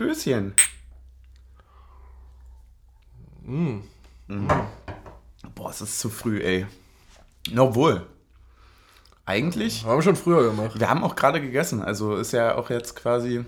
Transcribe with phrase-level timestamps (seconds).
[0.00, 0.54] Stößchen.
[3.44, 3.80] Mm.
[4.28, 4.48] Mm.
[5.54, 6.66] Boah, es ist zu früh, ey.
[7.54, 8.06] Obwohl.
[9.26, 9.84] Eigentlich.
[9.84, 10.80] Haben wir schon früher gemacht.
[10.80, 11.82] Wir haben auch gerade gegessen.
[11.82, 13.44] Also ist ja auch jetzt quasi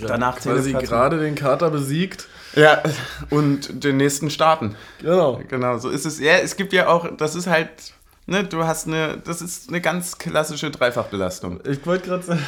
[0.00, 2.26] danach quasi gerade den Kater besiegt.
[2.56, 2.82] Ja,
[3.30, 4.74] und den nächsten starten.
[5.00, 5.40] Genau.
[5.46, 6.18] Genau, so ist es.
[6.18, 7.94] Ja, es gibt ja auch, das ist halt
[8.26, 11.60] Ne, du hast eine, das ist eine ganz klassische Dreifachbelastung.
[11.66, 12.42] Ich wollte gerade sagen,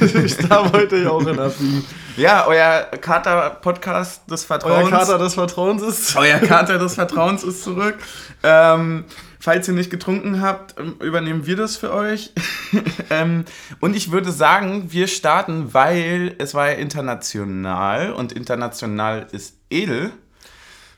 [0.24, 1.84] ich darf heute auch in Abbiegen.
[2.16, 4.84] Ja, euer Kater-Podcast des Vertrauens.
[4.84, 6.14] Euer Kater des Vertrauens ist.
[6.16, 7.96] Euer Kater des Vertrauens ist zurück.
[8.42, 9.04] Ähm,
[9.40, 12.32] falls ihr nicht getrunken habt, ähm, übernehmen wir das für euch.
[13.10, 13.46] ähm,
[13.80, 20.12] und ich würde sagen, wir starten, weil es war ja international und international ist edel.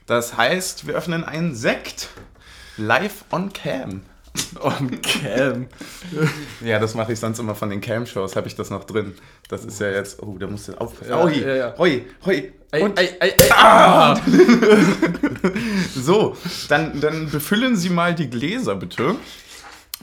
[0.06, 2.08] Das heißt, wir öffnen einen Sekt
[2.77, 4.02] live on cam.
[4.60, 5.66] On Cam.
[6.60, 9.14] ja, das mache ich sonst immer von den Cam-Shows, habe ich das noch drin.
[9.48, 10.22] Das ist ja jetzt.
[10.22, 11.10] Oh, da musst du aufpassen.
[11.10, 11.74] Ja, Oi, ja, ja.
[11.78, 12.52] hoi, hoi.
[12.72, 13.52] Ei, Und, ei, ei, ei.
[13.52, 14.16] ah!
[15.94, 16.36] so,
[16.68, 19.14] dann, dann befüllen Sie mal die Gläser, bitte.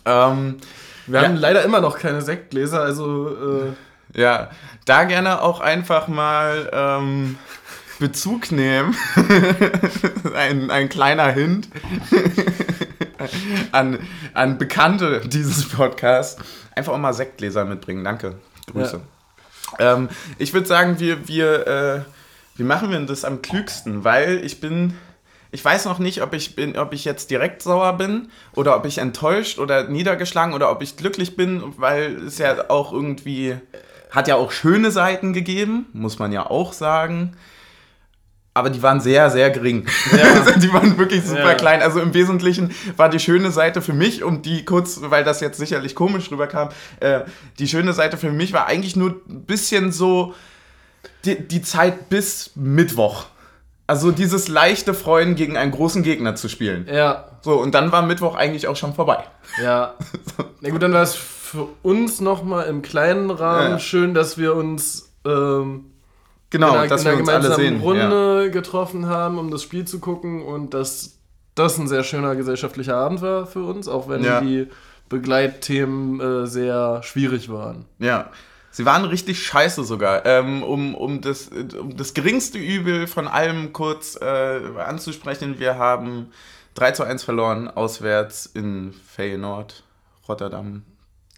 [0.05, 0.57] Ähm,
[1.07, 1.27] Wir Ja.
[1.27, 3.29] haben leider immer noch keine Sektgläser, also
[4.15, 4.49] äh, ja,
[4.85, 7.37] da gerne auch einfach mal ähm,
[7.99, 8.95] Bezug nehmen.
[10.35, 11.67] ein, ein kleiner Hint
[13.71, 13.99] an,
[14.33, 16.41] an Bekannte dieses Podcasts.
[16.75, 18.03] Einfach auch mal Sektgläser mitbringen.
[18.03, 18.35] Danke.
[18.71, 19.01] Grüße.
[19.79, 22.01] Ähm, ich würde sagen, wir, wir, äh,
[22.55, 24.03] wie machen wir denn das am klügsten?
[24.03, 24.95] Weil ich bin.
[25.53, 28.85] Ich weiß noch nicht, ob ich, bin, ob ich jetzt direkt sauer bin oder ob
[28.85, 33.57] ich enttäuscht oder niedergeschlagen oder ob ich glücklich bin, weil es ja auch irgendwie
[34.11, 37.33] hat ja auch schöne Seiten gegeben, muss man ja auch sagen.
[38.53, 39.85] Aber die waren sehr, sehr gering.
[40.11, 41.53] Also die waren wirklich super Ja.
[41.55, 41.81] klein.
[41.81, 45.57] Also im Wesentlichen war die schöne Seite für mich, um die kurz, weil das jetzt
[45.57, 47.21] sicherlich komisch rüberkam, äh,
[47.59, 50.33] die schöne Seite für mich war eigentlich nur ein bisschen so
[51.23, 53.25] die, die Zeit bis Mittwoch.
[53.87, 56.87] Also dieses leichte Freuen, gegen einen großen Gegner zu spielen.
[56.91, 59.23] ja, So, und dann war Mittwoch eigentlich auch schon vorbei.
[59.63, 59.95] ja.
[60.61, 63.79] Na gut, dann war es für uns nochmal im kleinen Rahmen Ja.
[63.79, 65.85] schön, dass wir uns ähm,
[66.51, 67.77] Genau, in einer, dass in wir einer uns alle sehen.
[67.77, 67.81] Ja.
[67.81, 71.17] Runde getroffen haben, um das Spiel zu gucken und dass
[71.55, 74.39] das ein sehr schöner gesellschaftlicher Abend war für uns, auch wenn Ja.
[74.41, 74.67] die
[75.09, 77.85] Begleitthemen äh, sehr schwierig waren.
[77.99, 78.29] Ja.
[78.73, 80.25] Sie waren richtig scheiße sogar.
[80.25, 86.27] Ähm, um, um, das, um das geringste Übel von allem kurz äh, anzusprechen, wir haben
[86.75, 89.83] 3 zu 1 verloren, auswärts in Feyenoord,
[90.29, 90.83] Rotterdam.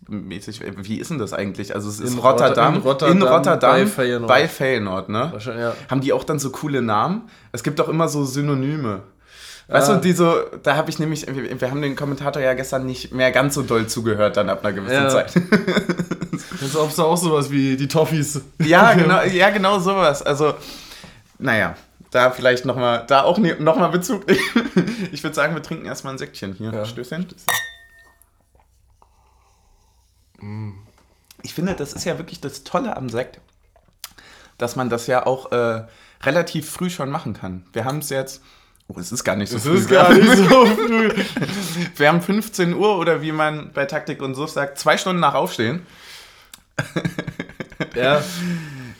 [0.07, 1.73] Mäßig, wie ist denn das eigentlich?
[1.75, 4.27] Also es ist In Rotterdam, Rotterdam in Rotterdam bei Feyenoord.
[4.27, 5.33] bei Feyenoord, ne?
[5.45, 5.73] Ja.
[5.89, 7.29] Haben die auch dann so coole Namen?
[7.51, 9.01] Es gibt doch immer so Synonyme.
[9.69, 9.95] Weißt Ah.
[9.95, 13.31] du, die so, da habe ich nämlich, wir, haben den Kommentator ja gestern nicht mehr
[13.31, 15.07] ganz so doll zugehört dann ab einer gewissen Ja.
[15.09, 15.33] Zeit.
[16.61, 18.41] Jetzt ob es auch sowas wie die Toffees.
[18.59, 20.21] Ja, genau, ja, genau sowas.
[20.21, 20.53] Also,
[21.39, 21.75] naja,
[22.11, 24.39] da vielleicht nochmal, da auch ne, nochmal Bezug nehmen.
[25.13, 26.71] Ich würde sagen, wir trinken erstmal ein Säckchen hier.
[26.73, 26.85] Ja.
[26.85, 27.27] Stößchen.
[31.41, 33.39] Ich finde, das ist ja wirklich das Tolle am Sekt,
[34.57, 35.83] dass man das ja auch äh,
[36.23, 37.65] relativ früh schon machen kann.
[37.73, 38.41] Wir haben es jetzt.
[38.87, 39.75] Oh, es ist gar nicht so Das früh.
[39.77, 41.13] ist Wir gar haben- nicht so früh.
[41.95, 45.33] Wir haben 15 Uhr oder wie man bei Taktik und Suff sagt, zwei Stunden nach
[45.35, 45.85] Aufstehen.
[47.95, 48.21] Ja.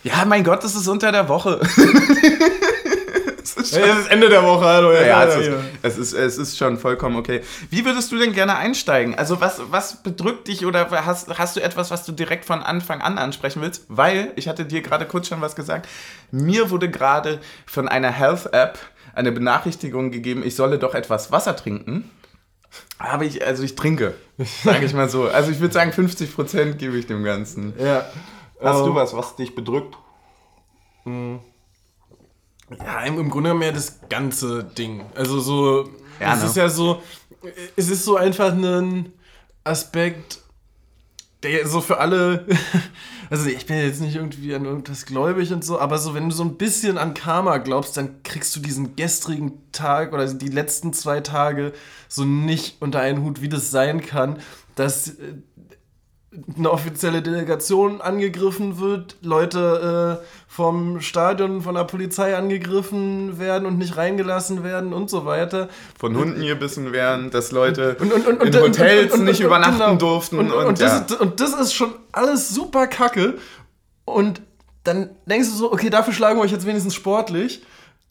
[0.06, 1.62] Ja, mein Gott, das ist unter der Woche.
[3.63, 4.91] Es ist Es ist Ende der Woche, hallo.
[4.91, 5.53] Ja, es, ja, ist, ja.
[5.81, 7.41] es, ist, es ist schon vollkommen okay.
[7.69, 9.16] Wie würdest du denn gerne einsteigen?
[9.16, 13.01] Also was, was bedrückt dich oder hast, hast du etwas, was du direkt von Anfang
[13.01, 13.85] an ansprechen willst?
[13.88, 15.88] Weil, ich hatte dir gerade kurz schon was gesagt,
[16.31, 18.78] mir wurde gerade von einer Health-App
[19.16, 22.09] eine Benachrichtigung gegeben, ich solle doch etwas Wasser trinken.
[22.97, 24.16] Aber ich, also ich trinke,
[24.63, 25.28] sage ich mal so.
[25.28, 27.74] Also ich würde sagen, 50% gebe ich dem Ganzen.
[27.80, 28.06] ja.
[28.62, 29.95] Hast Ähm, du was, was dich bedrückt?
[32.79, 35.06] Ja, im, im Grunde genommen ja das ganze Ding.
[35.16, 35.89] Also so,
[36.19, 36.45] Ja, es ne?
[36.47, 37.01] ist ja so,
[37.75, 39.11] es ist so einfach ein
[39.63, 40.39] Aspekt,
[41.44, 42.45] der so für alle,
[43.29, 46.35] also ich bin jetzt nicht irgendwie an irgendwas gläubig und so, aber so, wenn du
[46.35, 50.94] so ein bisschen an Karma glaubst, dann kriegst du diesen gestrigen Tag oder die letzten
[50.94, 51.74] zwei Tage
[52.07, 54.39] so nicht unter einen Hut, wie das sein kann,
[54.75, 55.36] dass äh,
[56.57, 63.77] eine offizielle Delegation angegriffen wird, Leute äh, vom Stadion von der Polizei angegriffen werden und
[63.77, 65.69] nicht reingelassen werden und so weiter.
[66.00, 69.95] Von Hunden gebissen werden, dass Leute Und, und, und, in Hotels nicht übernachten genau.
[69.95, 70.39] durften.
[70.39, 71.18] Und, das ja.
[71.18, 73.36] und das ist schon alles super kacke.
[74.06, 74.41] Und
[74.83, 77.63] dann denkst du so, okay, dafür schlagen wir euch jetzt wenigstens sportlich.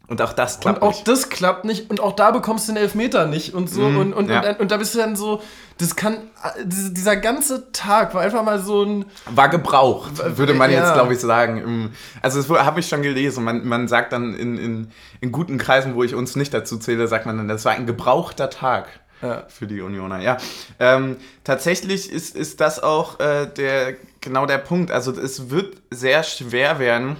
[0.08, 1.08] Und auch das klappt Und auch nicht.
[1.08, 1.88] das klappt nicht.
[1.88, 3.82] Und auch da bekommst du den Elfmeter nicht und so.
[3.82, 4.46] Mm, und, und, ja.
[4.50, 5.40] und, und, da bist du dann so,
[5.78, 6.16] das kann,
[6.64, 9.04] dieser ganze Tag war einfach mal so ein...
[9.30, 10.80] War gebraucht, würde man ja.
[10.80, 11.92] jetzt, glaube ich, sagen.
[12.20, 13.44] Also das habe ich schon gelesen.
[13.44, 14.90] Man, man sagt dann in, in,
[15.20, 17.86] in guten Kreisen, wo ich uns nicht dazu zähle, sagt man dann, das war ein
[17.86, 18.88] gebrauchter Tag.
[19.22, 19.44] Ja.
[19.48, 20.36] Für die Unioner, ja.
[20.80, 24.90] Ähm, tatsächlich ist, ist das auch äh, der, genau der Punkt.
[24.90, 27.16] Also es wird sehr schwer werden,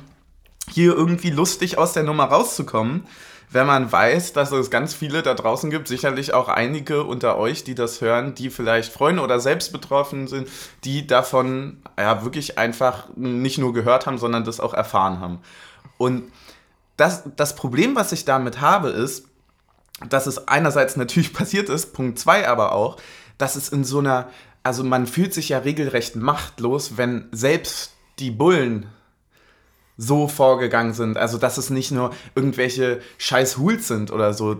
[0.72, 3.04] hier irgendwie lustig aus der Nummer rauszukommen,
[3.52, 7.64] wenn man weiß, dass es ganz viele da draußen gibt, sicherlich auch einige unter euch,
[7.64, 10.48] die das hören, die vielleicht Freunde oder selbst betroffen sind,
[10.84, 15.40] die davon ja wirklich einfach nicht nur gehört haben, sondern das auch erfahren haben.
[15.98, 16.32] Und
[16.96, 19.26] das, das Problem, was ich damit habe, ist,
[20.08, 22.96] dass es einerseits natürlich passiert ist, Punkt zwei aber auch,
[23.36, 24.30] dass es in so einer,
[24.62, 28.86] also man fühlt sich ja regelrecht machtlos, wenn selbst die Bullen
[30.02, 31.16] so vorgegangen sind.
[31.16, 34.58] Also, dass es nicht nur irgendwelche scheiß Hools sind oder so.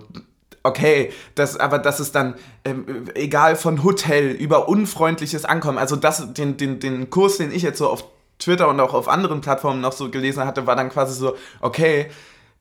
[0.63, 2.35] Okay, das, aber das ist dann
[2.65, 5.79] ähm, egal von Hotel über unfreundliches Ankommen.
[5.79, 8.05] Also, das, den, den, den Kurs, den ich jetzt so auf
[8.39, 12.09] Twitter und auch auf anderen Plattformen noch so gelesen hatte, war dann quasi so, okay,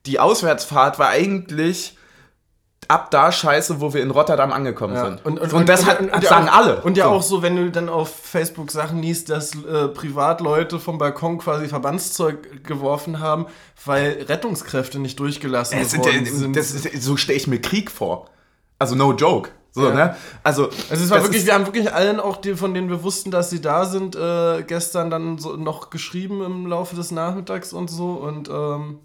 [0.06, 1.96] die Auswärtsfahrt war eigentlich
[2.92, 5.06] ab da scheiße, wo wir in Rotterdam angekommen ja.
[5.06, 5.24] sind.
[5.24, 6.82] Und, und, und das hat, und, sagen auch, alle.
[6.82, 7.10] Und ja so.
[7.10, 11.68] auch so, wenn du dann auf Facebook Sachen liest, dass äh, Privatleute vom Balkon quasi
[11.68, 13.46] Verbandszeug geworfen haben,
[13.86, 16.54] weil Rettungskräfte nicht durchgelassen es, worden sind.
[16.54, 18.28] Das, so stelle ich mir Krieg vor.
[18.78, 19.50] Also no joke.
[19.70, 19.94] So, ja.
[19.94, 20.16] ne?
[20.42, 23.30] Also, also es war wirklich, wir haben wirklich allen auch, die, von denen wir wussten,
[23.30, 27.88] dass sie da sind, äh, gestern dann so noch geschrieben im Laufe des Nachmittags und
[27.88, 28.98] so und ähm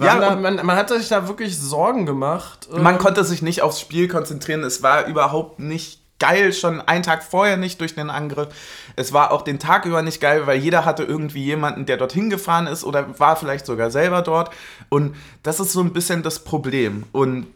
[0.00, 2.68] ja, da, man, man hat sich da wirklich Sorgen gemacht.
[2.70, 4.62] Man ähm, konnte sich nicht aufs Spiel konzentrieren.
[4.62, 8.48] Es war überhaupt nicht geil, schon einen Tag vorher nicht durch den Angriff.
[8.94, 12.30] Es war auch den Tag über nicht geil, weil jeder hatte irgendwie jemanden, der dorthin
[12.30, 14.50] gefahren ist oder war vielleicht sogar selber dort.
[14.88, 17.04] Und das ist so ein bisschen das Problem.
[17.10, 17.46] Und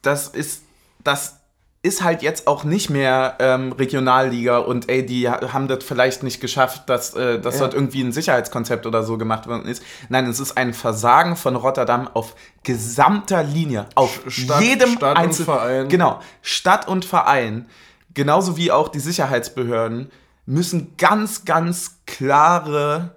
[0.00, 0.62] das ist
[1.02, 1.40] das
[1.84, 6.40] ist halt jetzt auch nicht mehr ähm, Regionalliga und ey, die haben das vielleicht nicht
[6.40, 7.60] geschafft, dass, äh, dass ja.
[7.60, 9.82] dort irgendwie ein Sicherheitskonzept oder so gemacht worden ist.
[10.08, 15.42] Nein, es ist ein Versagen von Rotterdam auf gesamter Linie, auf Stadt, jedem Stadt Einzel
[15.42, 15.88] und Verein.
[15.90, 17.66] Genau, Stadt und Verein,
[18.14, 20.10] genauso wie auch die Sicherheitsbehörden,
[20.46, 23.14] müssen ganz, ganz klare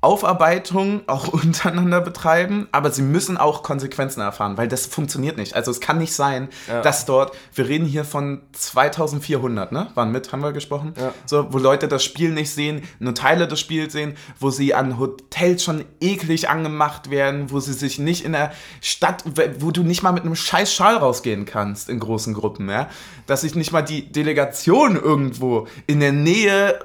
[0.00, 5.54] Aufarbeitung auch untereinander betreiben, aber sie müssen auch Konsequenzen erfahren, weil das funktioniert nicht.
[5.56, 6.82] Also es kann nicht sein, ja.
[6.82, 9.88] dass dort, wir reden hier von 2400, ne?
[9.94, 10.94] Waren mit, haben wir gesprochen?
[10.96, 11.12] Ja.
[11.26, 14.98] So, wo Leute das Spiel nicht sehen, nur Teile des Spiels sehen, wo sie an
[15.00, 19.24] Hotels schon eklig angemacht werden, wo sie sich nicht in der Stadt,
[19.58, 22.88] wo du nicht mal mit einem scheiß Schal rausgehen kannst in großen Gruppen, ja?
[23.26, 26.78] Dass sich nicht mal die Delegation irgendwo in der Nähe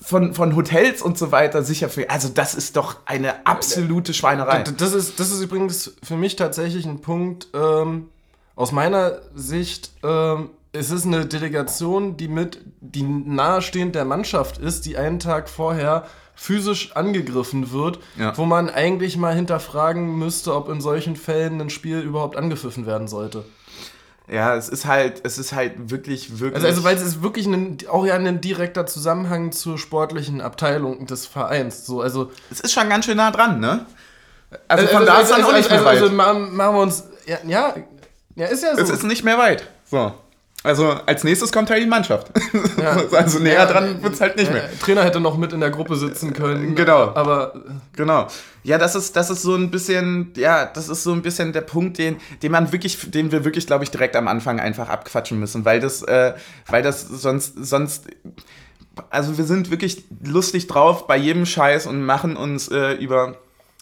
[0.00, 2.08] von, von Hotels und so weiter sicher für.
[2.10, 4.62] Also, das ist doch eine absolute Schweinerei.
[4.62, 8.08] Das ist, das ist übrigens für mich tatsächlich ein Punkt, ähm,
[8.58, 14.84] aus meiner Sicht, ähm, es ist eine Delegation, die mit, die nahestehend der Mannschaft ist,
[14.84, 18.36] die einen Tag vorher physisch angegriffen wird, ja.
[18.36, 23.08] wo man eigentlich mal hinterfragen müsste, ob in solchen Fällen ein Spiel überhaupt angepfiffen werden
[23.08, 23.44] sollte.
[24.30, 26.54] Ja, es ist halt, es ist halt wirklich, wirklich.
[26.54, 31.06] Also, also weil es ist wirklich ein, auch ja ein direkter Zusammenhang zur sportlichen Abteilung
[31.06, 31.86] des Vereins.
[31.86, 33.86] So, also es ist schon ganz schön nah dran, ne?
[34.66, 36.02] Also von also, da ist dann also, auch nicht also, mehr weit.
[36.02, 37.74] Also machen wir uns, ja, ja,
[38.34, 38.82] ja, ist ja so.
[38.82, 39.66] Es ist nicht mehr weit.
[39.90, 40.12] So.
[40.64, 42.30] Also als nächstes kommt halt die Mannschaft.
[42.78, 42.96] Ja.
[43.12, 44.62] also näher ja, dran wird es halt nicht mehr.
[44.62, 46.74] Der Trainer hätte noch mit in der Gruppe sitzen können.
[46.74, 47.12] Genau.
[47.14, 47.54] Aber.
[47.96, 48.28] Genau.
[48.62, 51.62] Ja, das ist, das ist so ein bisschen, ja, das ist so ein bisschen der
[51.62, 55.40] Punkt, den, den man wirklich, den wir wirklich, glaube ich, direkt am Anfang einfach abquatschen
[55.40, 56.34] müssen, weil das, äh,
[56.66, 58.06] weil das sonst, sonst.
[59.10, 63.36] Also wir sind wirklich lustig drauf bei jedem Scheiß und machen uns äh, über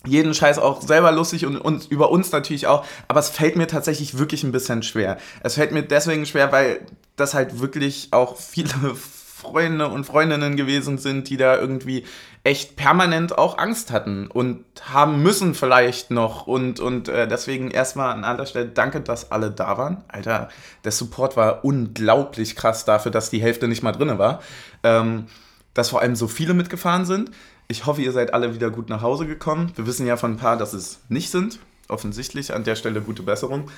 [0.05, 3.67] jeden Scheiß auch selber lustig und, und über uns natürlich auch, aber es fällt mir
[3.67, 5.19] tatsächlich wirklich ein bisschen schwer.
[5.43, 6.81] Es fällt mir deswegen schwer, weil
[7.17, 12.05] das halt wirklich auch viele Freunde und Freundinnen gewesen sind, die da irgendwie
[12.43, 18.12] echt permanent auch Angst hatten und haben müssen vielleicht noch und, und äh, deswegen erstmal
[18.12, 20.05] an anderer Stelle danke, dass alle da waren.
[20.09, 20.49] Alter,
[20.85, 24.41] der Support war unglaublich krass dafür, dass die Hälfte nicht mal drin war.
[24.83, 25.26] Ähm,
[25.75, 27.31] dass vor allem so viele mitgefahren sind.
[27.69, 29.73] Ich hoffe, ihr seid alle wieder gut nach Hause gekommen.
[29.75, 31.59] Wir wissen ja von ein paar, dass es nicht sind.
[31.89, 33.71] Offensichtlich an der Stelle gute Besserung.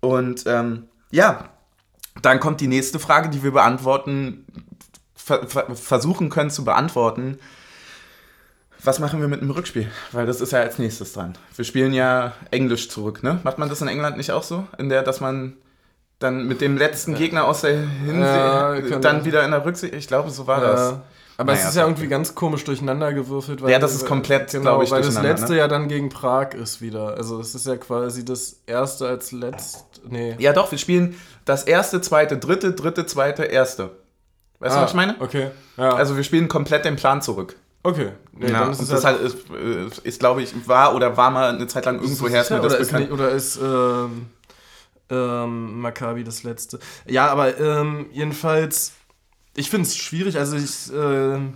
[0.00, 1.50] Und ähm, ja,
[2.22, 4.44] dann kommt die nächste Frage, die wir beantworten,
[5.14, 7.38] ver ver versuchen können zu beantworten.
[8.82, 9.90] Was machen wir mit dem Rückspiel?
[10.12, 11.36] Weil das ist ja als nächstes dran.
[11.54, 13.38] Wir spielen ja Englisch zurück, ne?
[13.42, 14.66] Macht man das in England nicht auch so?
[14.78, 15.56] In der, dass man
[16.18, 19.94] dann mit dem letzten Gegner aus der Hinsicht ja, dann wieder in der Rücksicht.
[19.94, 20.72] Ich glaube, so war ja.
[20.72, 20.96] das.
[21.40, 23.62] Aber Naja, es ist ja irgendwie ganz komisch durcheinander gewürfelt.
[23.62, 25.58] Weil, Ja, das ist komplett, genau, glaub ich, weil das letzte ne?
[25.58, 27.14] ja dann gegen Prag ist wieder.
[27.16, 30.02] Also es ist ja quasi das erste als letzt.
[30.06, 30.36] Nee.
[30.38, 31.16] Ja, doch, wir spielen
[31.46, 33.90] das erste, zweite, dritte, dritte, zweite, erste.
[34.58, 35.16] Weißt du, Ah, was ich meine?
[35.18, 35.50] Okay.
[35.78, 35.94] Ja.
[35.94, 37.56] Also wir spielen komplett den Plan zurück.
[37.84, 38.10] okay.
[38.32, 40.94] Nee, ja, dann und ist es das halt, halt ist, äh, ist glaube ich, war
[40.94, 43.10] oder war mal eine Zeit lang irgendwo her, ist mir oder, das ist bekannt.
[43.10, 44.26] nicht, oder ist ähm,
[45.10, 46.78] ähm, Maccabi das letzte.
[47.06, 48.92] Ja, aber ähm, jedenfalls,
[49.60, 50.38] ich finde es schwierig.
[50.38, 51.54] Also ich ähm,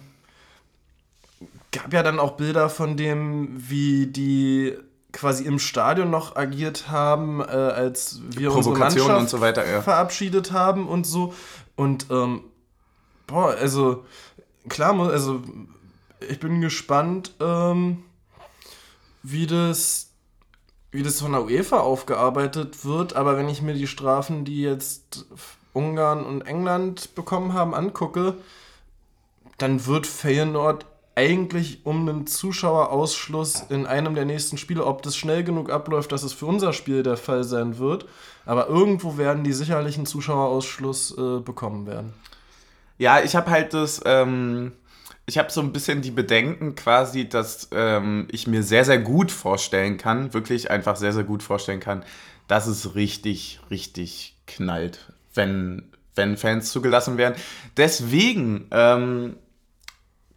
[1.72, 4.76] gab ja dann auch Bilder von dem, wie die
[5.12, 9.80] quasi im Stadion noch agiert haben, äh, als wir unsere Mannschaft und so weiter, ja.
[9.80, 11.34] verabschiedet haben und so.
[11.76, 12.42] Und ähm,
[13.26, 14.04] boah, also
[14.68, 15.42] klar, also
[16.28, 18.02] ich bin gespannt, ähm,
[19.22, 20.10] wie das
[20.90, 25.26] wie das von der UEFA aufgearbeitet wird, aber wenn ich mir die Strafen, die jetzt
[25.74, 28.36] Ungarn und England bekommen haben, angucke,
[29.58, 35.44] dann wird Feyenoord eigentlich um einen Zuschauerausschluss in einem der nächsten Spiele, ob das schnell
[35.44, 38.06] genug abläuft, dass es für unser Spiel der Fall sein wird,
[38.46, 42.14] aber irgendwo werden die sicherlich einen Zuschauerausschluss äh, bekommen werden.
[42.98, 44.72] Ja, ich habe halt das, ähm,
[45.26, 49.30] ich habe so ein bisschen die Bedenken quasi, dass ähm, ich mir sehr, sehr gut
[49.30, 52.04] vorstellen kann, wirklich einfach sehr, sehr gut vorstellen kann,
[52.48, 57.34] dass es richtig, richtig knallt, wenn, wenn Fans zugelassen werden.
[57.76, 59.36] Deswegen ähm,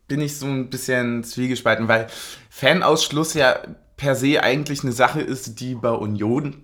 [0.07, 2.07] bin ich so ein bisschen zwiegespalten, weil
[2.49, 3.59] Fanausschluss ja
[3.97, 6.63] per se eigentlich eine Sache ist, die bei Union,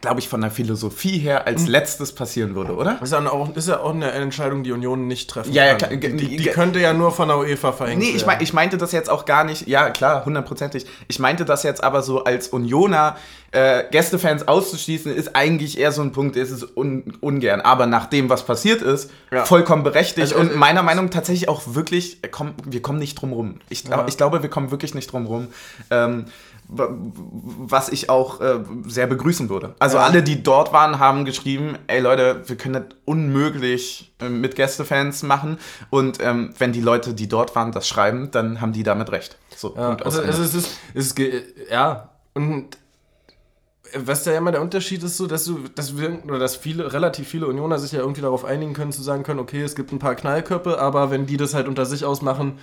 [0.00, 2.94] glaube ich, von der Philosophie her als letztes passieren würde, oder?
[3.00, 5.74] Das ist ja auch, ist ja auch eine Entscheidung, die Union nicht treffen Ja, ja,
[5.76, 5.98] kann.
[6.00, 8.26] klar, Die, die, könnte ja nur von der UEFA verhängt Nee, ich, werden.
[8.26, 10.84] mein, ich meinte das jetzt auch gar nicht, ja klar, hundertprozentig.
[11.08, 13.16] Ich meinte das jetzt aber so als Unioner,
[13.52, 17.60] äh, Gästefans auszuschließen, ist eigentlich eher so ein Punkt, ist es un, ungern.
[17.60, 19.44] Aber nach dem, was passiert ist, Ja.
[19.44, 22.98] vollkommen berechtigt Also, und also- meiner Meinung nach tatsächlich auch wirklich, äh, komm, wir kommen
[22.98, 23.60] nicht drum rum.
[23.68, 24.06] Ich, glaub, Ja.
[24.08, 25.48] ich glaube, wir kommen wirklich nicht drum rum.
[25.90, 26.24] Ähm,
[26.68, 29.74] was ich auch äh, sehr begrüßen würde.
[29.78, 30.04] Also Ja.
[30.04, 35.22] alle, die dort waren, haben geschrieben, ey Leute, wir können das unmöglich äh, mit Gästefans
[35.22, 35.58] machen.
[35.90, 39.36] Und ähm, wenn die Leute, die dort waren, das schreiben, dann haben die damit recht.
[39.56, 41.18] So, Ja, also, also es ist, es ist
[41.70, 42.78] ja, und
[43.96, 46.92] was da ja immer der Unterschied ist, so, dass du, dass wir, oder dass viele,
[46.92, 49.92] relativ viele Unioner sich ja irgendwie darauf einigen können, zu sagen können, okay, es gibt
[49.92, 52.58] ein paar Knallköpfe, aber wenn die das halt unter sich ausmachen,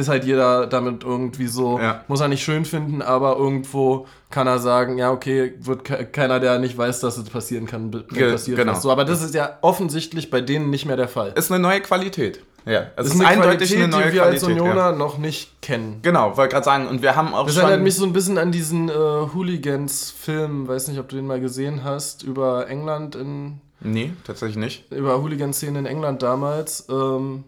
[0.00, 2.04] ist halt jeder damit irgendwie so, Ja.
[2.08, 6.40] muss er nicht schön finden, aber irgendwo kann er sagen, ja, okay, wird ke keiner,
[6.40, 8.72] der nicht weiß, dass es passieren kann, Ge- passiert genau.
[8.72, 8.82] was.
[8.82, 11.32] So, aber das ist ja offensichtlich bei denen nicht mehr der Fall.
[11.36, 12.40] ist eine neue Qualität.
[12.66, 14.60] Ja, es Das ist, eindeutig eine neue die wir als Qualität.
[14.62, 14.92] Unioner Ja.
[14.92, 16.00] noch nicht kennen.
[16.02, 16.88] Genau, wollte gerade sagen.
[16.88, 17.62] Und wir haben auch Das schon.
[17.64, 21.40] erinnert mich so ein bisschen an diesen äh, Hooligans-Film, weiß nicht, ob du den mal
[21.40, 24.92] gesehen hast, über England in, nee, tatsächlich nicht.
[24.92, 26.86] über Hooligan-Szenen in England damals.
[26.90, 27.44] Ähm,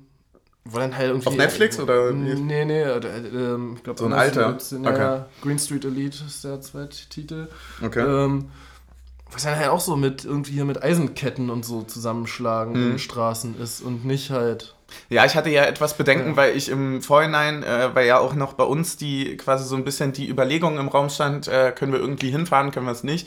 [0.65, 1.29] wo dann halt irgendwie.
[1.29, 2.15] Auf Netflix oder wie?
[2.15, 4.57] Nee, nee, äh, äh, ähm, ich glaube, So ein alter?
[4.71, 4.99] Ja, Okay.
[5.01, 7.49] ja, Green Street Elite ist der zweite Titel.
[7.85, 8.01] Okay.
[8.01, 8.51] Ähm,
[9.31, 12.93] was dann halt auch so mit irgendwie hier mit Eisenketten und so zusammenschlagen Mhm.
[12.93, 14.75] in Straßen ist und nicht halt.
[15.09, 16.37] Ja, ich hatte ja etwas Bedenken, Ja.
[16.37, 19.85] weil ich im Vorhinein, äh, weil ja auch noch bei uns die quasi so ein
[19.85, 23.27] bisschen die Überlegung im Raum stand, äh, können wir irgendwie hinfahren, können wir es nicht.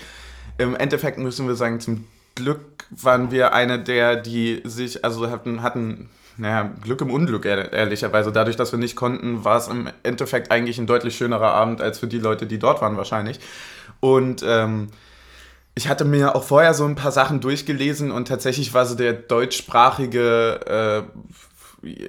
[0.60, 2.62] Im Endeffekt müssen wir sagen, zum Glück
[2.92, 8.32] waren wir eine der, die sich, also hatten, hatten naja, Glück im Unglück, ehr- ehrlicherweise.
[8.32, 12.00] Dadurch, dass wir nicht konnten, war es im Endeffekt eigentlich ein deutlich schönerer Abend als
[12.00, 13.40] für die Leute, die dort waren wahrscheinlich.
[14.00, 14.90] Und ähm,
[15.76, 19.14] ich hatte mir auch vorher so ein paar Sachen durchgelesen und tatsächlich war so der
[19.14, 21.06] deutschsprachige
[21.84, 22.08] äh,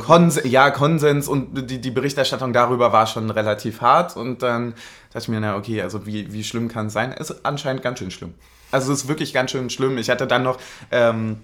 [0.00, 4.72] Kons ja, Konsens und die, die Berichterstattung darüber war schon relativ hart und dann
[5.12, 7.12] dachte ich mir, na okay, also wie, wie schlimm kann es sein?
[7.12, 8.32] Es ist anscheinend ganz schön schlimm.
[8.70, 9.98] Also es ist wirklich ganz schön schlimm.
[9.98, 10.58] Ich hatte dann noch
[10.90, 11.40] ähm,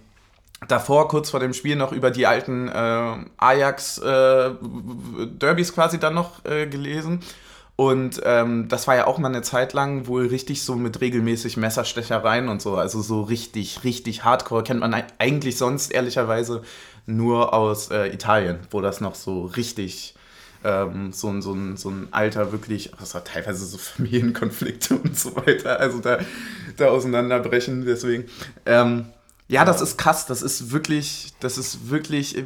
[0.67, 6.67] davor, kurz vor dem Spiel, noch über die alten äh, Ajax-Derbys quasi dann noch äh,
[6.67, 7.21] gelesen.
[7.77, 11.57] Und ähm, das war ja auch mal eine Zeit lang wohl richtig so mit regelmäßig
[11.57, 12.75] Messerstechereien und so.
[12.77, 14.65] Also so richtig, richtig hardcore.
[14.65, 16.63] Kennt man ei- eigentlich sonst ehrlicherweise
[17.07, 20.15] nur aus äh, Italien, wo das noch so richtig
[20.65, 25.37] ähm, so, ein, so, so ein alter, wirklich, das war teilweise so Familienkonflikte und so
[25.37, 25.79] weiter.
[25.79, 26.19] Also da,
[26.77, 28.25] da auseinanderbrechen, deswegen.
[28.67, 29.07] Ähm,
[29.51, 30.27] ja, das ist krass.
[30.27, 32.37] Das ist wirklich, das ist wirklich,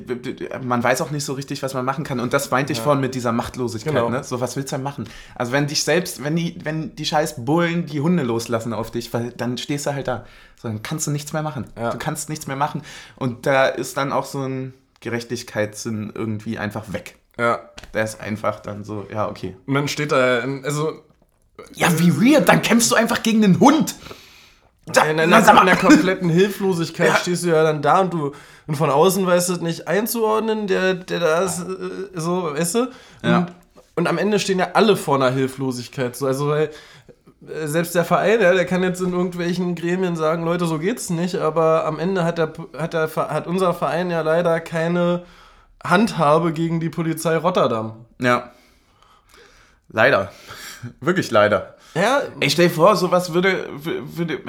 [0.63, 2.21] man weiß auch nicht so richtig, was man machen kann.
[2.21, 2.85] Und das meinte ich Ja.
[2.85, 4.09] vorhin mit dieser Machtlosigkeit, Genau.
[4.09, 4.23] ne?
[4.23, 5.09] So, was willst du denn machen?
[5.35, 9.13] Also wenn dich selbst, wenn die, wenn die scheiß Bullen die Hunde loslassen auf dich,
[9.13, 10.25] weil dann stehst du halt da.
[10.61, 11.67] So, dann kannst du nichts mehr machen.
[11.77, 11.91] Ja.
[11.91, 12.83] Du kannst nichts mehr machen.
[13.17, 17.17] Und da ist dann auch so ein Gerechtigkeitssinn irgendwie einfach weg.
[17.39, 17.61] Ja.
[17.95, 19.57] Der ist einfach dann so, ja, okay.
[19.67, 21.03] Und dann steht da, also
[21.75, 23.95] Ja, wie weird, dann kämpfst du einfach gegen einen Hund.
[24.87, 27.17] In, in, in, in der kompletten Hilflosigkeit ja.
[27.17, 28.33] stehst du ja dann da und du
[28.67, 31.67] und von außen weißt du es nicht einzuordnen, der, der da ist, äh,
[32.15, 32.81] so, weißt du?
[32.81, 32.91] Und,
[33.23, 33.47] ja.
[33.97, 36.17] und am Ende stehen ja alle vor einer Hilflosigkeit.
[36.17, 36.71] So, also, weil
[37.49, 41.11] äh, selbst der Verein, ja, der kann jetzt in irgendwelchen Gremien sagen, Leute, so geht's
[41.11, 45.25] nicht, aber am Ende hat, der, hat, der, hat unser Verein ja leider keine
[45.85, 48.07] Handhabe gegen die Polizei Rotterdam.
[48.21, 48.53] Ja.
[49.89, 50.31] Leider.
[51.01, 51.77] Wirklich leider.
[51.95, 52.23] Ja.
[52.41, 54.41] Ich stell vor, sowas würde, würde.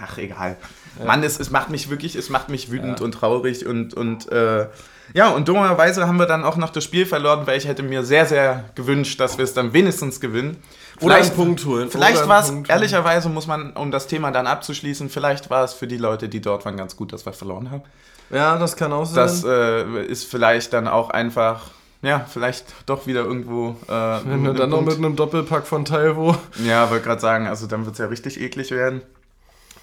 [0.00, 0.56] Ach, egal.
[0.98, 1.04] Ja.
[1.04, 3.04] Mann, es, es macht mich wirklich, es macht mich wütend ja.
[3.04, 4.66] und traurig und, und äh,
[5.14, 8.02] ja, und dummerweise haben wir dann auch noch das Spiel verloren, weil ich hätte mir
[8.02, 10.58] sehr, sehr gewünscht, dass wir es dann wenigstens gewinnen.
[11.00, 11.90] Oder vielleicht, einen Punkt holen.
[11.90, 15.86] Vielleicht war es, ehrlicherweise muss man, um das Thema dann abzuschließen, vielleicht war es für
[15.86, 17.82] die Leute, die dort waren, ganz gut, dass wir verloren haben.
[18.30, 19.14] Ja, das kann auch sein.
[19.14, 21.70] Das äh, ist vielleicht dann auch einfach
[22.02, 23.76] ja, vielleicht doch wieder irgendwo.
[23.88, 26.36] Äh, Wenn wir dann noch mit einem Doppelpack von Taiwo.
[26.64, 29.02] Ja, wollte gerade sagen, also dann wird es ja richtig eklig werden.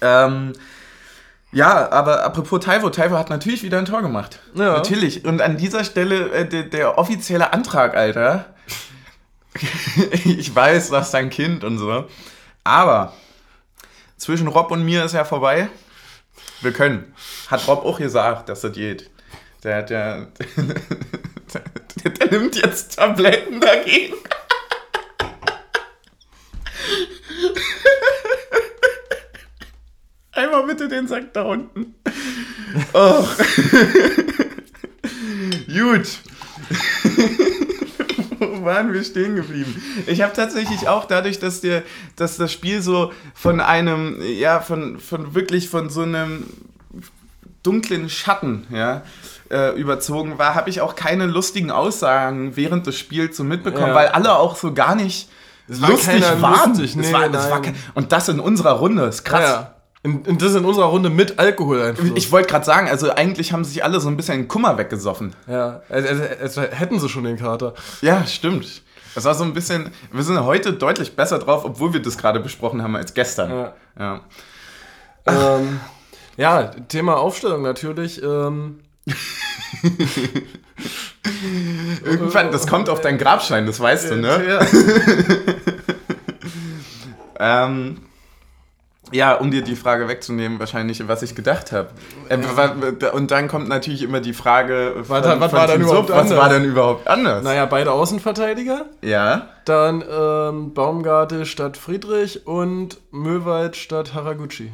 [0.00, 0.52] Ähm,
[1.52, 4.40] ja, aber apropos Taiwo, Taiwo hat natürlich wieder ein Tor gemacht.
[4.54, 4.74] Ja.
[4.74, 5.24] Natürlich.
[5.24, 8.46] Und an dieser Stelle äh, der, der offizielle Antrag, Alter.
[10.24, 12.06] ich weiß, du hast dein Kind und so.
[12.64, 13.12] Aber
[14.16, 15.68] zwischen Rob und mir ist ja vorbei.
[16.62, 17.14] Wir können.
[17.48, 19.10] Hat Rob auch gesagt, dass das geht.
[19.62, 20.46] Der, der, der
[22.38, 24.14] nimmt jetzt Tabletten dagegen.
[30.32, 31.94] Einmal bitte den Sack da unten.
[32.92, 33.26] Oh.
[35.66, 36.18] Gut.
[38.38, 39.82] Wo waren wir stehen geblieben?
[40.06, 41.82] Ich habe tatsächlich auch dadurch, dass, der,
[42.16, 46.44] dass das Spiel so von einem, ja, von, von wirklich von so einem
[47.62, 49.02] dunklen Schatten, ja,
[49.50, 53.94] äh, überzogen war, habe ich auch keine lustigen Aussagen während des Spiels so mitbekommen, ja.
[53.94, 55.28] weil alle auch so gar nicht
[55.68, 56.70] lustig waren.
[56.70, 56.96] Lustig.
[56.96, 57.62] Nee, war, das war
[57.94, 59.42] und das in unserer Runde, ist krass.
[59.42, 59.72] Ja.
[60.04, 62.04] Und das in unserer Runde mit Alkohol einfach.
[62.14, 65.34] Ich wollte gerade sagen, also eigentlich haben sich alle so ein bisschen Kummer weggesoffen.
[65.48, 67.74] Ja, als, als, als hätten sie schon den Kater.
[68.02, 68.82] Ja, stimmt.
[69.16, 72.38] Das war so ein bisschen, wir sind heute deutlich besser drauf, obwohl wir das gerade
[72.38, 73.50] besprochen haben als gestern.
[73.50, 73.72] Ja.
[73.98, 74.20] Ja,
[75.26, 75.80] ähm,
[76.36, 78.22] ja Thema Aufstellung natürlich.
[78.22, 78.80] Ähm,
[82.04, 84.42] Irgendwann, das kommt auf deinen Grabschein, das weißt du, ne?
[84.48, 84.60] Ja.
[87.66, 87.98] ähm,
[89.12, 91.90] ja, um dir die Frage wegzunehmen, wahrscheinlich, was ich gedacht habe.
[92.28, 92.38] Äh,
[93.10, 96.48] und dann kommt natürlich immer die Frage, von, was, was, war, denn überhaupt was war
[96.48, 97.44] denn überhaupt anders?
[97.44, 98.86] Naja, beide Außenverteidiger.
[99.02, 99.48] Ja.
[99.64, 104.72] Dann ähm, Baumgarte statt Friedrich und Möwald statt Haraguchi.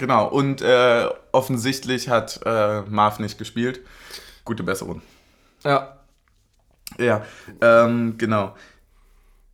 [0.00, 3.80] Genau, und äh, offensichtlich hat äh, Marv nicht gespielt.
[4.46, 5.02] Gute Besserung.
[5.62, 5.98] Ja.
[6.98, 7.22] Ja,
[7.60, 8.54] ähm, genau.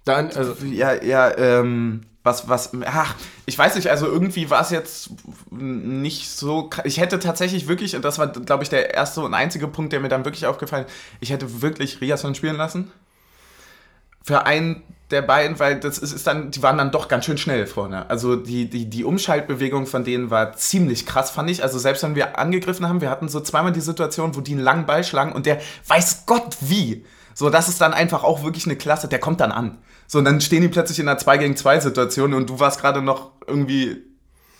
[0.04, 0.54] Dann, also.
[0.64, 5.10] Ja, ja, ähm, was, was, ach, ich weiß nicht, also irgendwie war es jetzt
[5.50, 9.66] nicht so, ich hätte tatsächlich wirklich, und das war, glaube ich, der erste und einzige
[9.66, 12.92] Punkt, der mir dann wirklich aufgefallen ist, ich hätte wirklich Riasson spielen lassen.
[14.26, 17.38] Für einen der beiden, weil das ist, ist, dann, die waren dann doch ganz schön
[17.38, 18.10] schnell vorne.
[18.10, 21.62] Also die, die, die Umschaltbewegung von denen war ziemlich krass, fand ich.
[21.62, 24.62] Also selbst wenn wir angegriffen haben, wir hatten so zweimal die Situation, wo die einen
[24.62, 27.04] langen Ball schlagen und der weiß Gott wie.
[27.34, 29.78] So, das ist dann einfach auch wirklich eine Klasse, der kommt dann an.
[30.08, 32.80] So, und dann stehen die plötzlich in einer 2 gegen 2 Situation und du warst
[32.80, 34.02] gerade noch irgendwie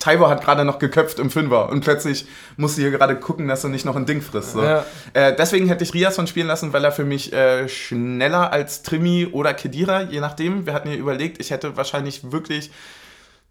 [0.06, 3.62] Taibo hat gerade noch geköpft im Fünfer und plötzlich musst du hier gerade gucken, dass
[3.62, 4.52] du nicht noch ein Ding frisst.
[4.52, 4.62] So.
[4.62, 4.86] Ja.
[5.14, 9.26] Äh, deswegen hätte ich Riasson spielen lassen, weil er für mich äh, schneller als Trimi
[9.26, 10.64] oder Kedira, je nachdem.
[10.64, 12.70] Wir hatten hier überlegt, ich hätte wahrscheinlich wirklich.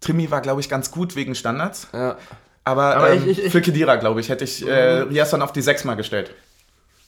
[0.00, 1.88] Trimi war, glaube ich, ganz gut wegen Standards.
[1.92, 2.16] Ja.
[2.64, 5.10] Aber, Aber ähm, ich, ich, für Kedira, glaube ich, hätte ich äh, mhm.
[5.10, 6.32] Riasson auf die 6 mal gestellt.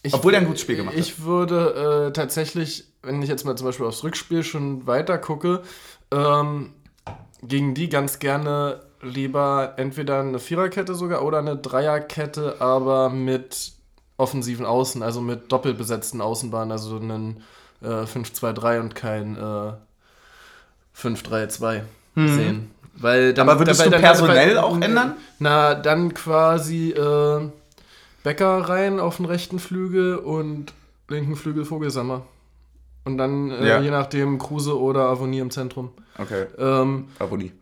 [0.02, 1.00] Ich, Obwohl er ein gutes Spiel gemacht hat.
[1.00, 5.62] Ich würde äh, tatsächlich, wenn ich jetzt mal zum Beispiel aufs Rückspiel schon weiter gucke,
[6.12, 6.74] ähm,
[7.42, 13.72] gegen die ganz gerne lieber entweder eine Viererkette sogar oder eine Dreierkette, aber mit
[14.16, 17.42] offensiven Außen, also mit doppelbesetzten Außenbahnen, also einen
[17.82, 19.72] äh, 5-2-3 und kein äh,
[21.00, 21.82] 5-3-2
[22.14, 22.34] hm.
[22.34, 22.70] sehen.
[22.94, 25.16] Weil dann, aber würdest dabei, du personell dann, auch ändern?
[25.38, 27.48] Na, dann quasi äh,
[28.24, 30.72] Becker rein auf den rechten Flügel und
[31.08, 32.22] linken Flügel Vogelsammer.
[33.04, 33.80] Und dann äh, ja.
[33.80, 35.90] je nachdem Kruse oder Avonie im Zentrum.
[36.18, 36.46] Okay.
[36.58, 37.52] Ähm, Avonie.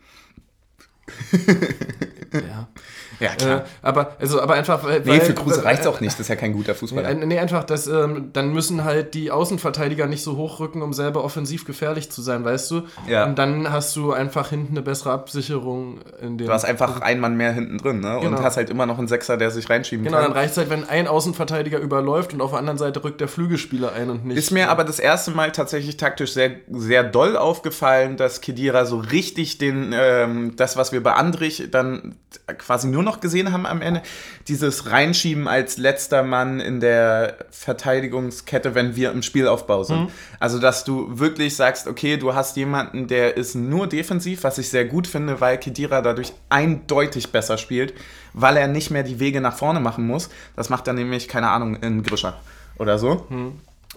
[2.33, 2.69] Ja.
[3.21, 3.61] Ja, klar.
[3.61, 4.85] Äh, aber, also, aber einfach.
[4.85, 6.13] Weil, nee, für Kruse reicht es auch nicht.
[6.13, 7.15] Das ist ja kein guter Fußballer.
[7.15, 11.25] Nee, nee einfach, dass, ähm, dann müssen halt die Außenverteidiger nicht so hochrücken, um selber
[11.25, 12.83] offensiv gefährlich zu sein, weißt du?
[13.09, 13.25] Ja.
[13.25, 16.01] Und dann hast du einfach hinten eine bessere Absicherung.
[16.21, 18.19] In du hast einfach einen Mann mehr hinten drin, ne?
[18.21, 18.37] Genau.
[18.37, 20.25] Und hast halt immer noch einen Sechser, der sich reinschieben genau, kann.
[20.25, 23.21] Genau, dann reicht es halt, wenn ein Außenverteidiger überläuft und auf der anderen Seite rückt
[23.21, 24.37] der Flügelspieler ein und nicht.
[24.37, 28.99] Ist mir aber das erste Mal tatsächlich taktisch sehr, sehr doll aufgefallen, dass Kedira so
[28.99, 32.17] richtig den, ähm, das, was wir bei Andrich dann
[32.59, 34.03] quasi nur noch gesehen haben am Ende,
[34.49, 40.01] dieses Reinschieben als letzter Mann in der Verteidigungskette, wenn wir im Spielaufbau sind.
[40.01, 40.09] Mhm.
[40.39, 44.69] Also, dass du wirklich sagst, okay, du hast jemanden, der ist nur defensiv, was ich
[44.69, 47.95] sehr gut finde, weil Kedira dadurch eindeutig besser spielt,
[48.35, 50.29] weil er nicht mehr die Wege nach vorne machen muss.
[50.55, 52.39] Das macht er nämlich, keine Ahnung, in Grischer
[52.79, 53.27] oder so.
[53.31, 53.53] Mhm.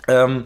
[0.08, 0.44] Ähm,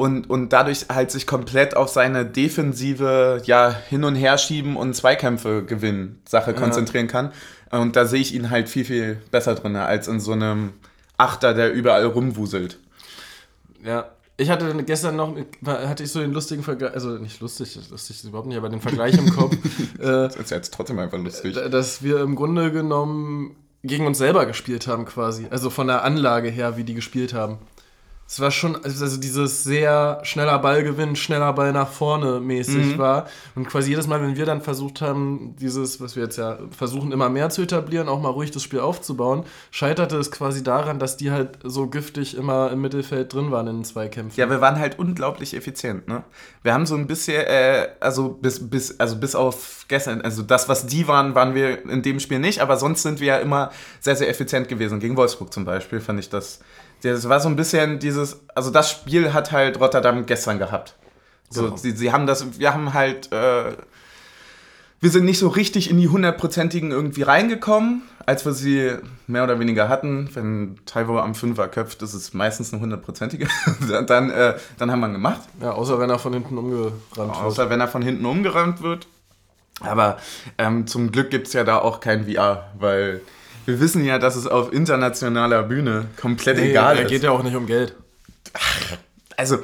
[0.00, 4.94] und, und dadurch halt sich komplett auf seine defensive, ja, hin und her schieben und
[4.94, 7.12] Zweikämpfe gewinnen Sache konzentrieren ja.
[7.12, 7.32] kann.
[7.70, 10.72] Und da sehe ich ihn halt viel, viel besser drin, als in so einem
[11.16, 12.78] Achter, der überall rumwuselt.
[13.84, 18.16] Ja, ich hatte gestern noch, hatte ich so den lustigen Vergleich, also nicht lustig, lustig
[18.16, 19.54] ist überhaupt nicht, aber den Vergleich im Kopf.
[19.98, 21.54] äh, das ist jetzt trotzdem einfach lustig.
[21.54, 25.46] Dass wir im Grunde genommen gegen uns selber gespielt haben quasi.
[25.50, 27.58] Also von der Anlage her, wie die gespielt haben
[28.30, 32.98] es war schon, also dieses sehr schneller Ballgewinn, schneller Ball nach vorne mäßig mhm.
[32.98, 33.26] war.
[33.56, 37.10] Und quasi jedes Mal, wenn wir dann versucht haben, dieses, was wir jetzt ja versuchen,
[37.10, 41.16] immer mehr zu etablieren, auch mal ruhig das Spiel aufzubauen, scheiterte es quasi daran, dass
[41.16, 44.38] die halt so giftig immer im Mittelfeld drin waren in den Zweikämpfen.
[44.38, 46.22] Ja, wir waren halt unglaublich effizient, ne?
[46.62, 50.68] Wir haben so ein bisschen, äh, also bis, bis, also bis auf gestern, also das,
[50.68, 53.72] was die waren, waren wir in dem Spiel nicht, aber sonst sind wir ja immer
[53.98, 55.00] sehr, sehr effizient gewesen.
[55.00, 56.60] Gegen Wolfsburg zum Beispiel fand ich das
[57.02, 60.94] das war so ein bisschen dieses, also das Spiel hat halt Rotterdam gestern gehabt.
[61.48, 61.76] So, genau.
[61.76, 63.72] sie, sie haben das, wir haben halt, äh,
[65.00, 68.92] wir sind nicht so richtig in die hundertprozentigen irgendwie reingekommen, als wir sie
[69.26, 70.28] mehr oder weniger hatten.
[70.34, 73.48] Wenn Taiwo am Fünfer köpft, ist es meistens eine hundertprozentige.
[74.06, 75.40] dann, äh, dann haben wir ihn gemacht.
[75.60, 77.30] Ja, außer wenn er von hinten umgerannt wird.
[77.30, 79.08] Außer wenn er von hinten umgerannt wird.
[79.80, 80.18] Aber
[80.58, 83.22] ähm, zum Glück gibt es ja da auch kein VR, weil
[83.66, 87.04] wir wissen ja, dass es auf internationaler Bühne komplett nee, egal ist.
[87.04, 87.94] Es geht ja auch nicht um Geld.
[88.52, 88.96] Ach,
[89.36, 89.58] also,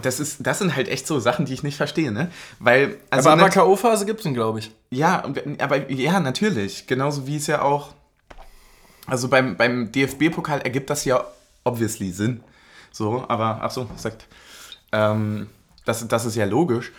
[0.00, 2.30] das, ist, das sind halt echt so Sachen, die ich nicht verstehe, ne?
[2.58, 4.70] Weil, also aber aber K.O.-Phase gibt es ihn, glaube ich.
[4.90, 5.22] Ja,
[5.58, 6.86] aber ja, natürlich.
[6.86, 7.94] Genauso wie es ja auch.
[9.06, 11.24] Also beim, beim DFB-Pokal ergibt das ja
[11.64, 12.42] obviously Sinn.
[12.90, 14.26] So, aber, ach so, sagt.
[14.92, 15.48] Ähm,
[15.84, 16.92] das, das ist ja logisch.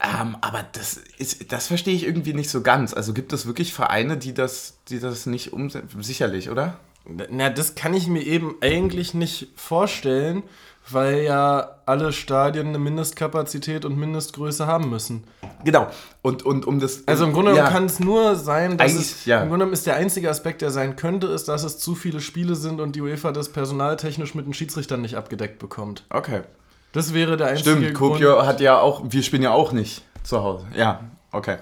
[0.00, 2.94] Ähm, aber das, ist, das verstehe ich irgendwie nicht so ganz.
[2.94, 6.02] Also gibt es wirklich Vereine, die das, die das nicht umsetzen?
[6.02, 6.78] Sicherlich, oder?
[7.30, 10.42] Na, das kann ich mir eben eigentlich nicht vorstellen,
[10.90, 15.24] weil ja alle Stadien eine Mindestkapazität und Mindestgröße haben müssen.
[15.64, 15.88] Genau.
[16.22, 17.06] Und, und um das.
[17.06, 17.70] Also im Grunde ja.
[17.70, 19.42] kann es nur sein, dass es, ja.
[19.42, 22.54] im Grunde ist der einzige Aspekt, der sein könnte, ist, dass es zu viele Spiele
[22.54, 26.04] sind und die UEFA das personaltechnisch mit den Schiedsrichtern nicht abgedeckt bekommt.
[26.10, 26.42] Okay.
[26.94, 30.42] Das wäre der einzige Stimmt, Kopio hat ja auch, wir spielen ja auch nicht zu
[30.42, 30.66] Hause.
[30.76, 31.00] Ja,
[31.32, 31.58] okay.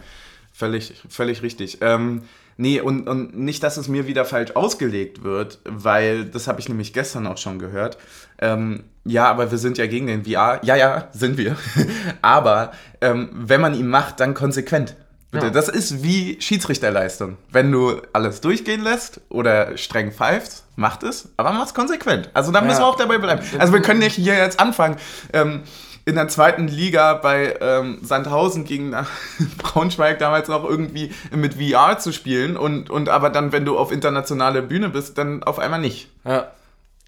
[0.53, 1.79] Völlig, völlig richtig.
[1.81, 2.25] Ähm,
[2.59, 6.69] nee, und, und nicht, dass es mir wieder falsch ausgelegt wird, weil das habe ich
[6.69, 7.97] nämlich gestern auch schon gehört.
[8.39, 10.61] Ähm, ja, aber wir sind ja gegen den VR.
[10.65, 11.57] Ja, ja, sind wir.
[12.23, 14.95] aber ähm, wenn man ihn macht, dann konsequent.
[15.33, 15.47] Bitte.
[15.47, 15.51] Ja.
[15.51, 17.39] Das ist wie Schiedsrichterleistung.
[17.51, 22.31] Wenn du alles durchgehen lässt oder streng pfeifst, macht es, aber mach es konsequent.
[22.35, 23.43] Also da müssen wir auch dabei bleiben.
[23.59, 24.97] Also wir können nicht hier jetzt anfangen.
[25.33, 25.63] Ähm,
[26.05, 28.95] in der zweiten Liga bei ähm, Sandhausen gegen
[29.59, 33.91] Braunschweig damals noch irgendwie mit VR zu spielen und, und aber dann, wenn du auf
[33.91, 36.11] internationale Bühne bist, dann auf einmal nicht.
[36.25, 36.51] Ja.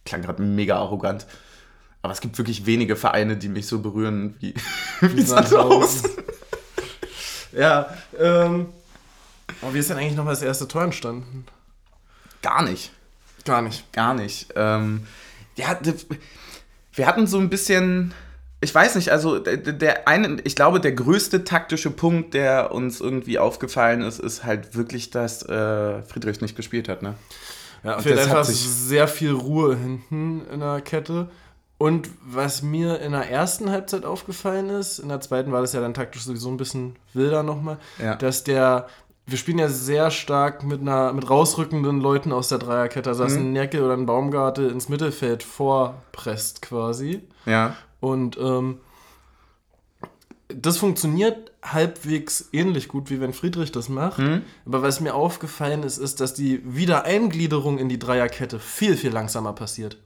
[0.06, 1.26] Klang gerade mega arrogant.
[2.00, 4.54] Aber es gibt wirklich wenige Vereine, die mich so berühren wie,
[5.00, 6.10] wie Sandhausen.
[7.56, 7.88] Ja,
[8.18, 8.66] ähm.
[9.60, 11.46] Aber wie ist denn eigentlich noch das erste Tor entstanden?
[12.42, 12.92] Gar nicht.
[13.44, 13.92] Gar nicht.
[13.92, 14.48] Gar nicht.
[14.56, 15.06] Ähm,
[15.56, 15.78] ja,
[16.94, 18.14] wir hatten so ein bisschen.
[18.60, 22.98] Ich weiß nicht, also der, der eine, ich glaube, der größte taktische Punkt, der uns
[23.00, 27.14] irgendwie aufgefallen ist, ist halt wirklich, dass äh, Friedrich nicht gespielt hat, ne?
[27.82, 31.28] Ja, und fehlt einfach sehr viel Ruhe hinten in der Kette.
[31.84, 35.82] Und was mir in der ersten Halbzeit aufgefallen ist, in der zweiten war das ja
[35.82, 38.14] dann taktisch sowieso ein bisschen wilder nochmal, ja.
[38.14, 38.86] dass der,
[39.26, 43.34] wir spielen ja sehr stark mit einer, mit rausrückenden Leuten aus der Dreierkette, also dass
[43.34, 43.40] mhm.
[43.40, 47.20] ein Neckel oder ein Baumgarte ins Mittelfeld vorpresst quasi.
[47.44, 47.76] Ja.
[48.00, 48.80] Und ähm,
[50.48, 54.20] das funktioniert halbwegs ähnlich gut, wie wenn Friedrich das macht.
[54.20, 54.40] Mhm.
[54.64, 59.52] Aber was mir aufgefallen ist, ist, dass die Wiedereingliederung in die Dreierkette viel, viel langsamer
[59.52, 59.98] passiert.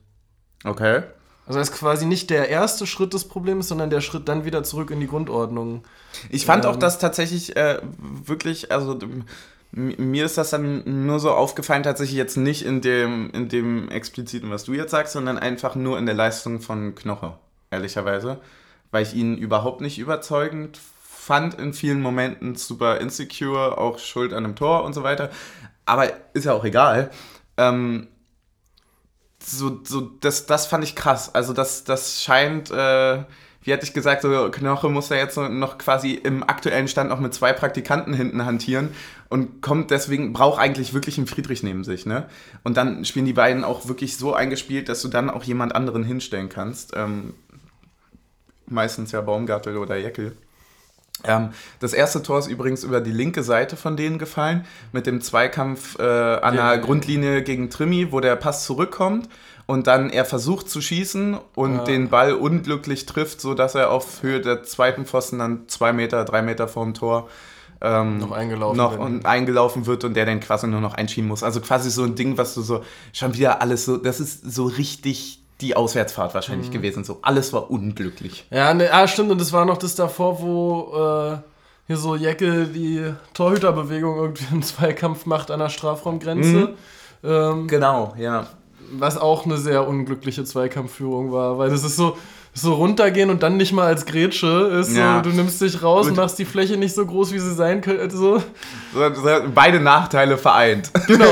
[0.65, 1.03] Okay.
[1.49, 4.63] Also das ist quasi nicht der erste Schritt des Problems, sondern der Schritt dann wieder
[4.63, 5.83] zurück in die Grundordnung.
[6.29, 8.99] Ich fand ähm, auch, dass tatsächlich äh, wirklich, also
[9.71, 14.51] mir ist das dann nur so aufgefallen, tatsächlich jetzt nicht in dem, in dem expliziten,
[14.51, 17.33] was du jetzt sagst, sondern einfach nur in der Leistung von Knoche,
[17.71, 18.37] ehrlicherweise.
[18.91, 24.45] Weil ich ihn überhaupt nicht überzeugend fand in vielen Momenten, super insecure, auch schuld an
[24.45, 25.31] einem Tor und so weiter.
[25.87, 27.09] Aber ist ja auch egal.
[27.57, 28.07] Ähm,
[29.51, 31.33] so, so, das, das fand ich krass.
[31.33, 33.23] Also das, das scheint, äh,
[33.61, 37.19] wie hätte ich gesagt, so Knoche muss ja jetzt noch quasi im aktuellen Stand noch
[37.19, 38.89] mit zwei Praktikanten hinten hantieren
[39.29, 42.27] und kommt deswegen, braucht eigentlich wirklich einen Friedrich neben sich, ne?
[42.63, 46.03] Und dann spielen die beiden auch wirklich so eingespielt, dass du dann auch jemand anderen
[46.03, 46.93] hinstellen kannst.
[46.95, 47.33] Ähm,
[48.65, 50.35] meistens ja Baumgartel oder Jeckel.
[51.23, 55.21] Ähm, das erste Tor ist übrigens über die linke Seite von denen gefallen, mit dem
[55.21, 59.29] Zweikampf äh, an der Grundlinie gegen Trimi, wo der Pass zurückkommt
[59.65, 61.83] und dann er versucht zu schießen und ja.
[61.83, 66.41] den Ball unglücklich trifft, sodass er auf Höhe der zweiten Pfosten dann zwei Meter, drei
[66.41, 67.29] Meter vorm Tor
[67.81, 71.43] ähm, noch, eingelaufen, noch und eingelaufen wird und der dann quasi nur noch einschieben muss.
[71.43, 74.65] Also quasi so ein Ding, was du so schon wieder alles so, das ist so
[74.65, 76.73] richtig die Auswärtsfahrt wahrscheinlich mhm.
[76.73, 77.03] gewesen.
[77.03, 78.45] So alles war unglücklich.
[78.49, 79.31] Ja, ne, ah, stimmt.
[79.31, 81.37] Und es war noch das davor, wo äh,
[81.87, 86.49] hier so Jecke die Torhüterbewegung irgendwie im Zweikampf macht an der Strafraumgrenze.
[86.49, 86.69] Mhm.
[87.23, 88.47] Ähm, genau, ja.
[88.91, 92.17] Was auch eine sehr unglückliche Zweikampfführung war, weil das ist so,
[92.61, 95.17] so runtergehen und dann nicht mal als Grätsche ist ja.
[95.23, 97.81] so, du nimmst dich raus und machst die Fläche nicht so groß, wie sie sein
[97.81, 98.15] könnte.
[98.15, 98.41] So.
[99.53, 100.91] Beide Nachteile vereint.
[101.07, 101.29] Genau.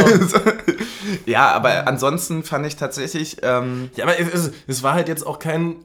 [1.26, 3.38] ja, aber ansonsten fand ich tatsächlich.
[3.44, 5.76] Ähm ja, aber es, es, war halt jetzt auch kein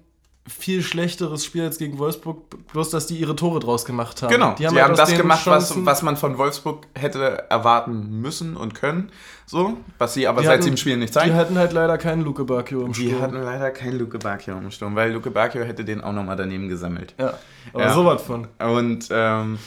[0.49, 4.31] viel schlechteres Spiel als gegen Wolfsburg, bloß dass die ihre Tore draus gemacht haben.
[4.31, 8.21] Genau, die haben, die halt haben das gemacht, was, was man von Wolfsburg hätte erwarten
[8.21, 9.13] müssen und können.
[9.47, 11.33] So, was sie aber die seit hatten, sieben Spielen nicht zeigen.
[11.33, 13.09] Die hatten halt leider keinen Luke Bacchio im Sturm.
[13.09, 16.37] Die hatten leider keinen Luke Bacchio im Sturm, weil Luke Bacchio hätte den auch nochmal
[16.37, 17.15] daneben gesammelt.
[17.19, 17.35] Ja,
[17.73, 17.95] aber ja.
[17.95, 18.49] sowas von.
[18.59, 19.59] Und ähm,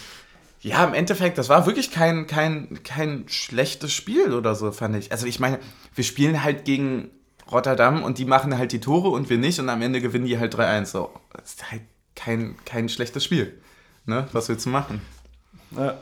[0.59, 5.11] ja, im Endeffekt, das war wirklich kein, kein, kein schlechtes Spiel oder so, fand ich.
[5.11, 5.59] Also ich meine,
[5.93, 7.11] wir spielen halt gegen
[7.51, 10.39] Rotterdam und die machen halt die Tore und wir nicht und am Ende gewinnen die
[10.39, 10.85] halt 3-1.
[10.85, 11.81] So, das ist halt
[12.15, 13.61] kein, kein schlechtes Spiel.
[14.05, 14.27] Ne?
[14.31, 15.01] Was willst du machen?
[15.71, 15.95] Ja,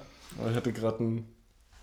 [0.49, 1.27] ich hatte gerade einen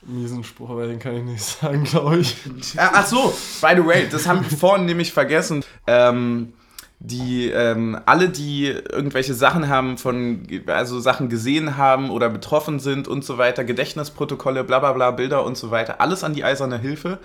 [0.02, 2.36] miesen Spruch, aber den kann ich nicht sagen, glaube ich.
[2.76, 5.64] Ach so, by the way, das haben wir vorhin nämlich vergessen.
[5.86, 6.52] Ähm,
[7.02, 13.08] die ähm, alle, die irgendwelche Sachen haben von, also Sachen gesehen haben oder betroffen sind
[13.08, 16.78] und so weiter, Gedächtnisprotokolle, bla bla bla, Bilder und so weiter, alles an die eiserne
[16.78, 17.18] Hilfe.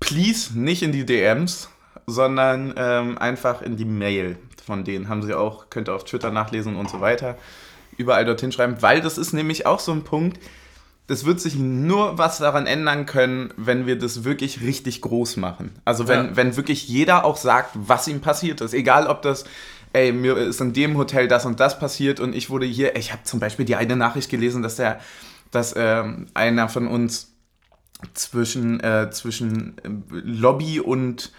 [0.00, 1.68] Please nicht in die DMs,
[2.06, 4.38] sondern ähm, einfach in die Mail.
[4.64, 7.36] Von denen haben sie auch, könnt ihr auf Twitter nachlesen und so weiter.
[7.96, 10.38] Überall dorthin schreiben, weil das ist nämlich auch so ein Punkt,
[11.10, 15.72] das wird sich nur was daran ändern können, wenn wir das wirklich richtig groß machen.
[15.84, 16.36] Also wenn, ja.
[16.36, 18.74] wenn wirklich jeder auch sagt, was ihm passiert ist.
[18.74, 19.42] Egal ob das,
[19.92, 23.10] ey, mir ist in dem Hotel das und das passiert und ich wurde hier, ich
[23.10, 25.00] habe zum Beispiel die eine Nachricht gelesen, dass der,
[25.50, 27.29] dass ähm, einer von uns
[28.14, 29.76] zwischen, äh, zwischen
[30.10, 31.32] Lobby und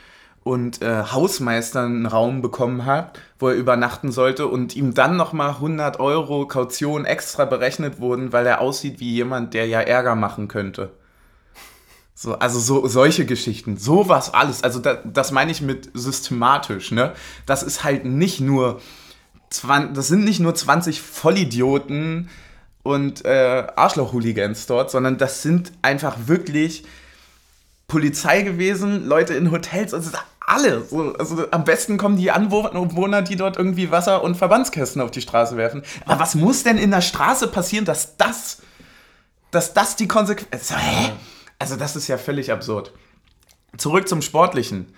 [0.43, 5.50] und äh, Hausmeister einen Raum bekommen hat, wo er übernachten sollte und ihm dann nochmal
[5.52, 10.47] 100 Euro Kaution extra berechnet wurden, weil er aussieht wie jemand, der ja Ärger machen
[10.47, 10.93] könnte.
[12.15, 17.13] So, also so, solche Geschichten, sowas alles, also da, das meine ich mit systematisch, ne?
[17.45, 18.80] Das ist halt nicht nur,
[19.50, 22.30] 20, das sind nicht nur 20 Vollidioten
[22.83, 26.83] und äh, Arschloch-Hooligans dort, sondern das sind einfach wirklich
[27.87, 30.83] Polizei gewesen, Leute in Hotels, also alle.
[30.83, 35.21] So, also am besten kommen die Anwohner, die dort irgendwie Wasser und Verbandskästen auf die
[35.21, 35.83] Straße werfen.
[36.05, 38.61] Aber was muss denn in der Straße passieren, dass das,
[39.51, 40.71] dass das die Konsequenz.
[40.71, 40.75] Also?
[41.59, 42.91] Also, das ist ja völlig absurd.
[43.77, 44.93] Zurück zum Sportlichen.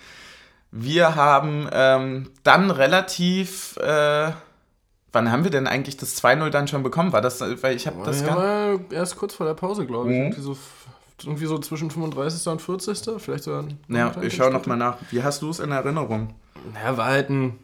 [0.71, 3.77] Wir haben ähm, dann relativ.
[3.77, 4.31] Äh,
[5.13, 7.13] wann haben wir denn eigentlich das 2-0 dann schon bekommen?
[7.13, 10.17] War das, weil ich habe das ja, erst kurz vor der Pause, glaube ich.
[10.17, 10.23] Mhm.
[10.23, 10.58] Irgendwie so
[11.23, 12.47] irgendwie so zwischen 35.
[12.47, 13.21] und 40.
[13.21, 13.65] Vielleicht sogar.
[13.88, 14.97] Ja, ich schaue nochmal nach.
[15.12, 16.34] Wie hast du es in Erinnerung?
[16.84, 17.60] Ja, war halt ein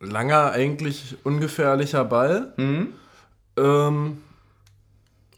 [0.00, 2.54] langer, eigentlich ungefährlicher Ball.
[2.56, 2.94] Mhm.
[3.56, 4.18] Ähm,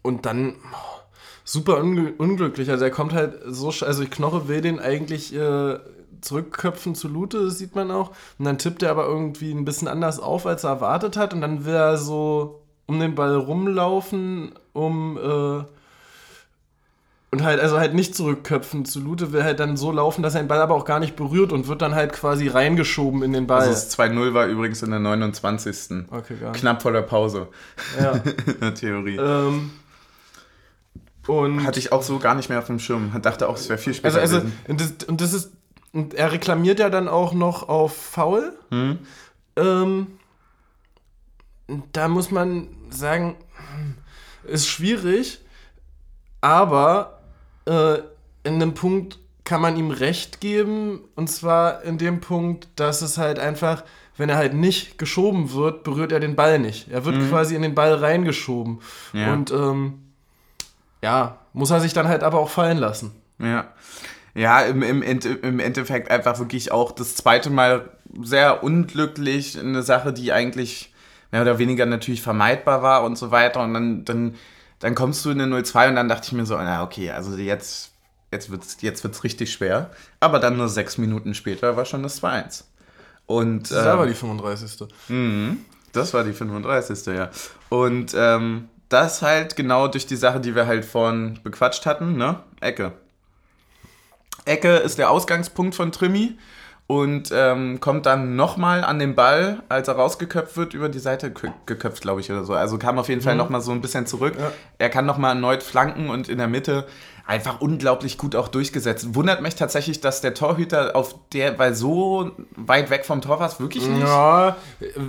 [0.01, 0.99] und dann oh,
[1.43, 2.69] super ungl unglücklich.
[2.69, 5.79] Also er kommt halt so, also Knoche will den eigentlich äh,
[6.21, 8.11] zurückköpfen zu Lute, das sieht man auch.
[8.39, 11.33] Und dann tippt er aber irgendwie ein bisschen anders auf, als er erwartet hat.
[11.33, 15.63] Und dann will er so um den Ball rumlaufen, um äh,
[17.29, 18.85] und halt, also halt nicht zurückköpfen.
[18.85, 21.17] Zu Lute will halt dann so laufen, dass er den Ball aber auch gar nicht
[21.17, 23.59] berührt und wird dann halt quasi reingeschoben in den Ball.
[23.59, 26.05] Also das 2-0 war übrigens in der 29.
[26.09, 26.61] Okay, gar nicht.
[26.61, 27.47] Knapp vor der Pause.
[28.01, 28.11] Ja.
[28.45, 29.17] in der Theorie.
[29.17, 29.71] Ähm,
[31.27, 33.11] und Hatte ich auch so gar nicht mehr auf dem Schirm.
[33.21, 34.19] Dachte auch, es wäre viel später.
[34.19, 35.51] Also, also und, das, und das ist.
[35.97, 38.53] Und er reklamiert ja dann auch noch auf Foul.
[38.69, 38.99] Hm.
[39.55, 40.07] Ähm,
[41.91, 43.35] da muss man sagen,
[44.43, 45.39] ist schwierig
[46.39, 47.19] Aber
[47.65, 47.95] äh,
[48.43, 50.99] in einem Punkt kann man ihm recht geben.
[51.15, 53.83] Und zwar in dem Punkt, dass es halt einfach,
[54.17, 56.91] wenn er halt nicht geschoben wird, berührt er den Ball nicht.
[56.91, 57.29] Er wird mhm.
[57.29, 58.81] quasi in den Ball reingeschoben.
[59.13, 59.33] Ja.
[59.33, 60.03] Und ähm,
[61.01, 63.15] ja, muss er sich dann halt aber auch fallen lassen.
[63.39, 63.73] Ja.
[64.37, 67.89] Ja, im, im, im Endeffekt einfach wirklich auch das zweite Mal
[68.21, 69.57] sehr unglücklich.
[69.57, 70.93] Eine Sache, die eigentlich
[71.31, 73.63] mehr oder weniger natürlich vermeidbar war und so weiter.
[73.63, 74.35] Und dann, dann,
[74.77, 77.35] dann kommst du in eine 0-2 und dann dachte ich mir so, na okay, also
[77.35, 77.93] jetzt,
[78.31, 79.89] jetzt wird es jetzt wird's richtig schwer.
[80.19, 82.65] Aber dann nur sechs Minuten später war schon das 2-1.
[83.25, 84.87] Und, das war die 35.
[85.07, 87.07] Mhm, das war die 35.
[87.07, 87.31] ja.
[87.69, 92.39] Und ähm, das halt genau durch die Sache, die wir halt vorhin bequatscht hatten, ne?
[92.61, 92.93] Ecke.
[94.47, 96.37] Ecke ist der Ausgangspunkt von Trimi
[96.87, 101.33] und ähm, kommt dann nochmal an den Ball, als er rausgeköpft wird, über die Seite
[101.65, 102.53] geköpft, glaube ich, oder so.
[102.53, 103.39] Also kam auf jeden Fall mhm.
[103.39, 104.35] nochmal so ein bisschen zurück.
[104.39, 104.51] Ja.
[104.77, 106.87] Er kann nochmal erneut flanken und in der Mitte
[107.27, 109.13] einfach unglaublich gut auch durchgesetzt.
[109.13, 113.47] Wundert mich tatsächlich, dass der Torhüter auf der, weil so weit weg vom Tor war
[113.47, 113.99] es wirklich nicht.
[113.99, 114.55] Ja,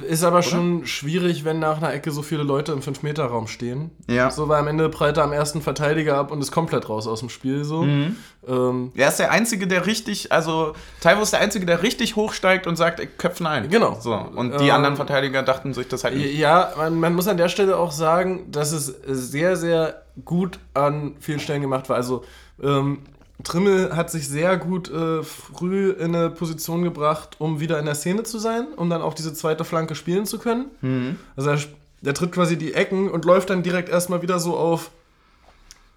[0.07, 0.43] ist aber Oder?
[0.43, 3.93] schon schwierig, wenn nach einer Ecke so viele Leute im 5-Meter-Raum stehen.
[4.09, 4.33] Ja.
[4.33, 7.21] So, weil am Ende prallt er am ersten Verteidiger ab und ist komplett raus aus
[7.21, 7.83] dem Spiel so.
[7.83, 8.17] Mhm.
[8.49, 12.67] Ähm, er ist der Einzige, der richtig, also Taiwo ist der Einzige, der richtig hochsteigt
[12.67, 13.71] und sagt, köpfen ein.
[13.71, 13.97] Genau.
[14.01, 14.13] So.
[14.15, 16.37] Und die ähm, anderen Verteidiger dachten sich das halt nicht.
[16.37, 21.17] Ja, man, man muss an der Stelle auch sagen, dass es sehr, sehr gut an
[21.21, 21.97] vielen Stellen gemacht war.
[21.97, 22.25] Also
[22.63, 22.99] ähm,
[23.45, 27.95] Trimmel hat sich sehr gut äh, früh in eine Position gebracht, um wieder in der
[27.95, 30.67] Szene zu sein, um dann auch diese zweite Flanke spielen zu können.
[30.81, 31.17] Mhm.
[31.37, 31.59] Also er,
[32.01, 34.91] der tritt quasi die Ecken und läuft dann direkt erstmal wieder so auf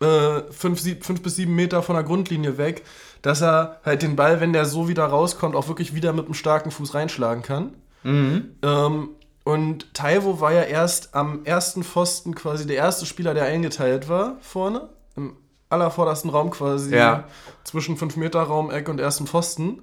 [0.01, 2.83] 5 äh, bis 7 Meter von der Grundlinie weg,
[3.21, 6.33] dass er halt den Ball, wenn der so wieder rauskommt, auch wirklich wieder mit einem
[6.33, 7.73] starken Fuß reinschlagen kann.
[8.03, 8.55] Mhm.
[8.63, 9.09] Ähm,
[9.43, 14.37] und Taiwo war ja erst am ersten Pfosten quasi der erste Spieler, der eingeteilt war,
[14.41, 14.89] vorne.
[15.15, 15.35] Im
[15.69, 16.95] allervordersten Raum quasi.
[16.95, 17.25] Ja.
[17.63, 19.81] Zwischen 5-Meter-Raum, Eck und ersten Pfosten.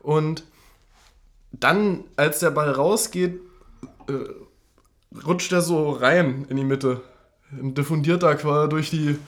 [0.00, 0.44] Und
[1.52, 3.40] dann, als der Ball rausgeht,
[4.08, 7.02] äh, rutscht er so rein in die Mitte.
[7.52, 9.18] Diffundiert da quasi durch die.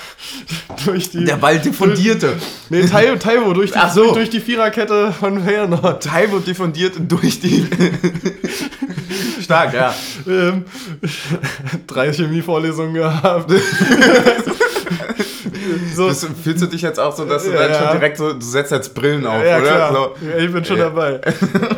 [0.84, 1.24] durch die.
[1.24, 2.34] Der Ball diffundierte.
[2.68, 4.02] nee, Taiwo, Taiwo durch, die, so.
[4.02, 6.02] durch, durch die Viererkette von Feyenoord.
[6.02, 7.66] Taiwo diffundiert durch die.
[9.40, 9.94] Stark, ja.
[10.26, 10.66] Ähm,
[11.86, 13.50] drei Chemievorlesungen gehabt.
[15.94, 16.08] so.
[16.08, 18.44] Das, fühlst du dich jetzt auch so, dass du ja, dann schon direkt so, du
[18.44, 19.92] setzt jetzt Brillen auf, ja, oder?
[19.92, 20.14] So.
[20.28, 21.22] Ja, ich bin schon dabei.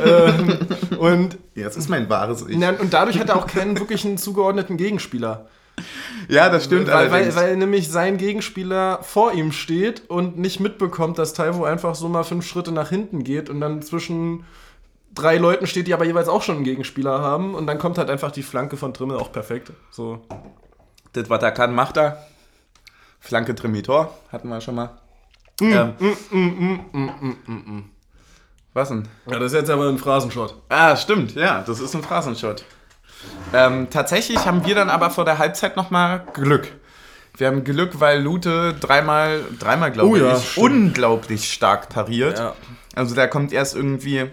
[0.05, 0.59] ähm,
[0.99, 2.57] und ja, das ist mein wahres Ich.
[2.57, 5.47] Und dadurch hat er auch keinen wirklichen zugeordneten Gegenspieler.
[6.29, 11.19] Ja, das stimmt weil, weil, weil, nämlich sein Gegenspieler vor ihm steht und nicht mitbekommt,
[11.19, 14.45] dass Taiwo einfach so mal fünf Schritte nach hinten geht und dann zwischen
[15.15, 17.55] drei Leuten steht, die aber jeweils auch schon einen Gegenspieler haben.
[17.55, 19.73] Und dann kommt halt einfach die Flanke von Trimmel auch perfekt.
[19.91, 20.21] So.
[21.13, 22.27] Das, was er kann, macht er.
[23.21, 24.99] Flanke Trimitor, hatten wir schon mal.
[25.61, 25.95] Mm, ähm,
[26.31, 27.85] mm, mm,
[28.75, 29.09] was denn?
[29.27, 30.55] Ja, das ist jetzt aber ein Phrasenshot.
[30.69, 32.65] Ah, stimmt, ja, das ist ein Phrasenshot.
[33.53, 36.69] Ähm, tatsächlich haben wir dann aber vor der Halbzeit nochmal Glück.
[37.37, 40.23] Wir haben Glück, weil Lute dreimal, dreimal glaube oh, ich,
[40.57, 42.39] ja, unglaublich stark pariert.
[42.39, 42.55] Ja.
[42.95, 44.29] Also da kommt erst irgendwie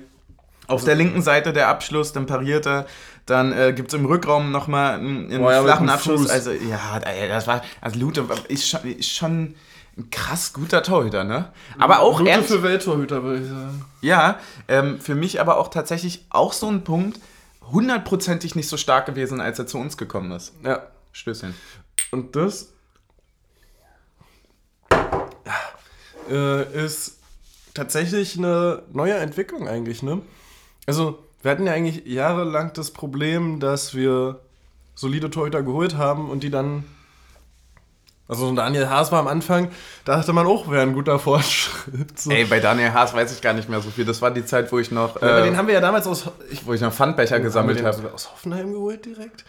[0.67, 2.85] auf der linken Seite der Abschluss, dann pariert er.
[3.25, 6.21] Dann äh, gibt es im Rückraum nochmal einen, einen ja, flachen Abschluss.
[6.21, 6.29] Fuß.
[6.29, 7.61] Also, ja, das war.
[7.81, 9.55] Also, Lute ist schon, ist schon
[9.97, 11.49] ein krass guter Torhüter, ne?
[11.79, 13.85] Aber auch Lute für Welttorhüter, würde ich sagen.
[14.01, 17.19] Ja, ähm, für mich aber auch tatsächlich auch so ein Punkt,
[17.71, 20.53] hundertprozentig nicht so stark gewesen, als er zu uns gekommen ist.
[20.63, 20.87] Ja.
[21.11, 21.55] Stößchen.
[22.11, 22.73] Und das
[26.29, 27.19] äh, ist
[27.73, 30.21] tatsächlich eine neue Entwicklung eigentlich, ne?
[30.87, 34.41] Also, wir hatten ja eigentlich jahrelang das Problem, dass wir
[34.95, 36.85] solide Torhüter geholt haben und die dann.
[38.27, 39.69] Also Daniel Haas war am Anfang,
[40.03, 42.19] da dachte man auch, wäre ein guter Fortschritt.
[42.19, 42.31] So.
[42.31, 44.03] Ey, bei Daniel Haas weiß ich gar nicht mehr so viel.
[44.03, 45.21] Das war die Zeit, wo ich noch.
[45.21, 46.29] Ja, äh, den haben wir ja damals aus.
[46.49, 48.03] Ich, wo ich noch Pfandbecher gesammelt habe.
[48.03, 48.13] Hab.
[48.13, 49.45] Aus Hoffenheim geholt direkt?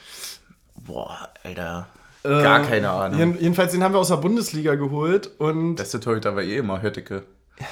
[0.75, 1.89] Boah, Alter.
[2.23, 3.37] Äh, gar keine Ahnung.
[3.39, 5.77] Jedenfalls, den haben wir aus der Bundesliga geholt und.
[5.77, 7.23] Beste Torhüter war eh immer Hötteke.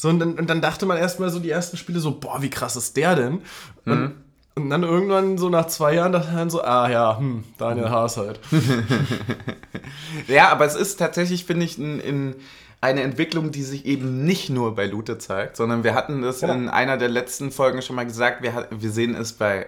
[0.00, 2.50] So, und dann, und dann dachte man erstmal so die ersten Spiele so, boah, wie
[2.50, 3.42] krass ist der denn?
[3.84, 4.14] Und, mhm.
[4.62, 8.16] Und dann irgendwann so nach zwei Jahren dachte man so, ah ja, hm, Daniel Haas
[8.16, 8.40] halt.
[10.28, 12.36] ja, aber es ist tatsächlich, finde ich, in, in
[12.80, 16.52] eine Entwicklung, die sich eben nicht nur bei Lute zeigt, sondern wir hatten das ja.
[16.52, 19.66] in einer der letzten Folgen schon mal gesagt, wir, wir sehen es bei,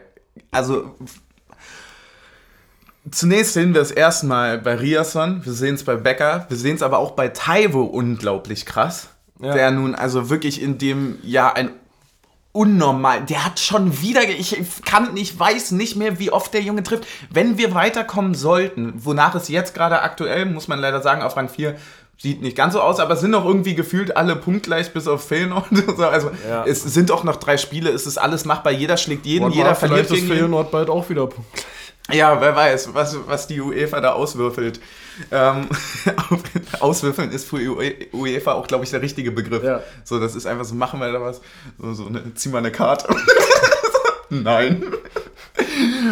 [0.51, 0.95] also
[3.11, 6.83] Zunächst sehen wir es erstmal bei Riasson, wir sehen es bei Becker, wir sehen es
[6.83, 9.09] aber auch bei Taiwo unglaublich krass
[9.43, 9.55] ja.
[9.55, 11.71] der nun also wirklich in dem Jahr ein
[12.53, 13.25] unnormal.
[13.25, 17.07] Der hat schon wieder, ich kann, ich weiß nicht mehr, wie oft der Junge trifft.
[17.31, 21.49] Wenn wir weiterkommen sollten, wonach es jetzt gerade aktuell, muss man leider sagen, auf Rang
[21.49, 21.77] 4
[22.19, 25.27] sieht nicht ganz so aus, aber es sind noch irgendwie gefühlt alle punktgleich bis auf
[25.27, 25.67] Feyenoord.
[25.99, 26.65] Also ja.
[26.67, 29.75] es sind auch noch drei Spiele, es ist alles machbar, jeder schlägt jeden, Und jeder
[29.75, 31.65] verliert gegen Feyenoord bald auch wieder punktgleich.
[32.13, 34.81] Ja, wer weiß, was, was die UEFA da auswürfelt.
[35.31, 35.69] Ähm,
[36.81, 37.59] auswürfeln ist für
[38.13, 39.63] UEFA auch, glaube ich, der richtige Begriff.
[39.63, 39.83] Ja.
[40.05, 41.41] So, das ist einfach so, machen wir da was?
[41.79, 43.15] So, so eine, zieh mal eine Karte.
[44.31, 44.85] Nein.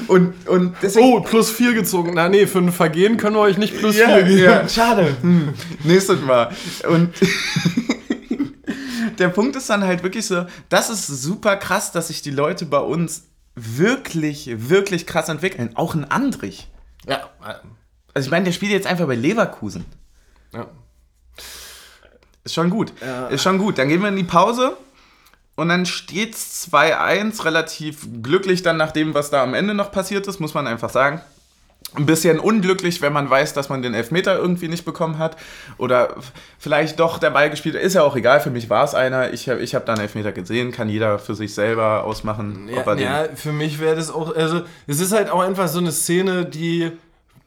[0.09, 1.07] Und, und deswegen.
[1.07, 2.12] Oh, plus 4 gezogen.
[2.14, 4.42] Na nee, für ein Vergehen können wir euch nicht plus 4 yeah, geben.
[4.42, 5.16] Ja, schade.
[5.20, 5.55] Hm.
[5.84, 6.51] Nächstes Mal.
[6.88, 7.14] Und
[9.18, 12.66] der Punkt ist dann halt wirklich so, das ist super krass, dass sich die Leute
[12.66, 13.28] bei uns
[13.76, 15.72] wirklich, wirklich krass entwickeln.
[15.74, 16.68] Auch ein Andrich.
[17.06, 17.28] Ja.
[18.14, 19.84] Also ich meine, der spielt jetzt einfach bei Leverkusen.
[20.52, 20.66] Ja.
[22.44, 22.92] Ist schon gut.
[23.00, 23.28] Ja.
[23.28, 23.78] Ist schon gut.
[23.78, 24.76] Dann gehen wir in die Pause.
[25.56, 29.90] Und dann steht es 2-1, relativ glücklich dann nach dem, was da am Ende noch
[29.90, 31.20] passiert ist, muss man einfach sagen
[31.97, 35.36] ein bisschen unglücklich, wenn man weiß, dass man den Elfmeter irgendwie nicht bekommen hat.
[35.78, 36.16] Oder
[36.59, 37.74] vielleicht doch der Ball gespielt.
[37.74, 39.32] Ist ja auch egal, für mich war es einer.
[39.32, 42.68] Ich habe ich hab da einen Elfmeter gesehen, kann jeder für sich selber ausmachen.
[42.68, 44.34] Ja, ja für mich wäre das auch.
[44.34, 46.93] Also, es ist halt auch einfach so eine Szene, die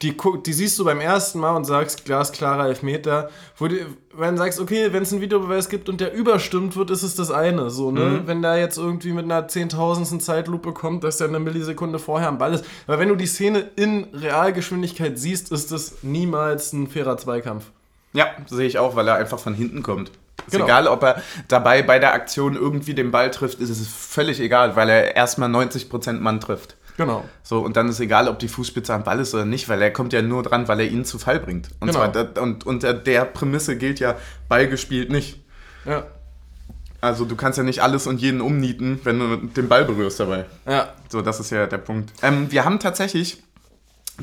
[0.02, 3.76] die, die siehst du beim ersten Mal und sagst, glasklarer Elfmeter, wo du,
[4.14, 7.16] wenn du sagst, okay, wenn es einen Videobeweis gibt und der überstimmt wird, ist es
[7.16, 7.70] das eine.
[7.70, 8.02] So, ne?
[8.02, 8.28] Mhm.
[8.28, 12.38] Wenn da jetzt irgendwie mit einer zehntausendsten Zeitlupe kommt, dass der eine Millisekunde vorher am
[12.38, 12.66] Ball ist.
[12.88, 17.66] Aber wenn du die Szene in Realgeschwindigkeit siehst, ist das niemals ein fairer Zweikampf.
[18.14, 20.12] Ja, sehe ich auch, weil er einfach von hinten kommt.
[20.48, 20.66] Ist genau.
[20.66, 24.76] egal, ob er dabei bei der Aktion irgendwie den Ball trifft, ist es völlig egal,
[24.76, 26.76] weil er erstmal 90% Mann trifft.
[26.98, 27.26] Genau.
[27.44, 29.92] So, und dann ist egal, ob die Fußspitze am Ball ist oder nicht, weil er
[29.92, 31.70] kommt ja nur dran, weil er ihn zu Fall bringt.
[31.80, 32.12] Und, genau.
[32.12, 34.16] zwar, und unter der Prämisse gilt ja,
[34.50, 35.40] Ball gespielt nicht.
[35.86, 36.06] Ja.
[37.02, 40.46] Also du kannst ja nicht alles und jeden umnieten, wenn du den Ball berührst dabei.
[40.68, 40.94] Ja.
[41.10, 42.12] So, das ist ja der Punkt.
[42.22, 43.42] Ähm, wir haben tatsächlich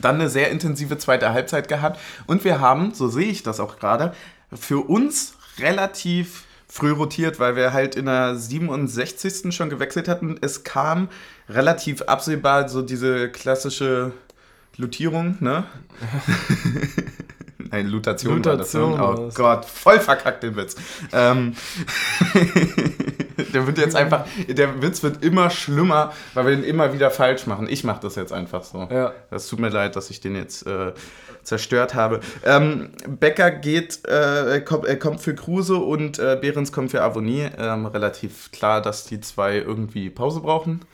[0.01, 3.79] dann eine sehr intensive zweite Halbzeit gehabt und wir haben, so sehe ich das auch
[3.79, 4.15] gerade,
[4.53, 9.55] für uns relativ früh rotiert, weil wir halt in der 67.
[9.55, 10.39] schon gewechselt hatten.
[10.41, 11.09] Es kam
[11.49, 14.13] relativ absehbar so diese klassische
[14.77, 15.65] Lutierung, ne?
[17.71, 19.25] Nein, Lutation, Lutation war das.
[19.25, 19.31] Ne?
[19.31, 20.77] Oh Gott, voll verkackt den Witz.
[21.13, 21.55] Ähm,
[23.55, 27.47] der wird jetzt einfach, der Witz wird immer schlimmer, weil wir den immer wieder falsch
[27.47, 27.69] machen.
[27.69, 28.89] Ich mache das jetzt einfach so.
[28.91, 29.13] Ja.
[29.31, 30.93] Das tut mir leid, dass ich den jetzt äh,
[31.43, 32.21] zerstört habe.
[32.45, 37.49] Ähm, Becker geht, äh, kommt, äh, kommt für Kruse und äh, Behrens kommt für Avonie.
[37.57, 40.85] Ähm, relativ klar, dass die zwei irgendwie Pause brauchen.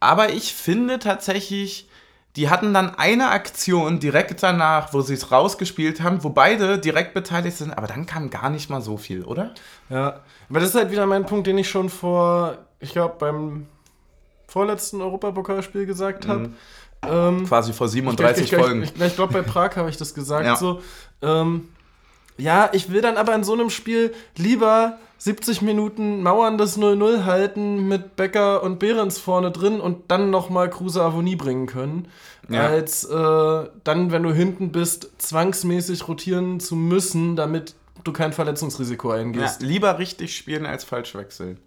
[0.00, 1.88] Aber ich finde tatsächlich,
[2.36, 7.12] die hatten dann eine Aktion direkt danach, wo sie es rausgespielt haben, wo beide direkt
[7.12, 9.52] beteiligt sind, aber dann kam gar nicht mal so viel, oder?
[9.90, 13.66] Ja, aber das ist halt wieder mein Punkt, den ich schon vor, ich glaube, beim
[14.48, 16.48] vorletzten Europapokalspiel gesagt habe.
[16.48, 16.56] Mhm.
[17.04, 18.82] Ähm, Quasi vor 37 ich, ich, Folgen.
[18.82, 20.46] Ich, ich glaube, bei Prag habe ich das gesagt.
[20.46, 20.56] Ja.
[20.56, 20.80] So,
[21.20, 21.68] ähm,
[22.38, 27.24] ja, ich will dann aber in so einem Spiel lieber 70 Minuten Mauern das 0-0
[27.24, 32.08] halten mit Becker und Behrens vorne drin und dann nochmal Kruse Avonie bringen können,
[32.48, 32.66] ja.
[32.66, 39.12] als äh, dann, wenn du hinten bist, zwangsmäßig rotieren zu müssen, damit du kein Verletzungsrisiko
[39.12, 39.62] eingehst.
[39.62, 41.60] Ja, lieber richtig spielen als falsch wechseln.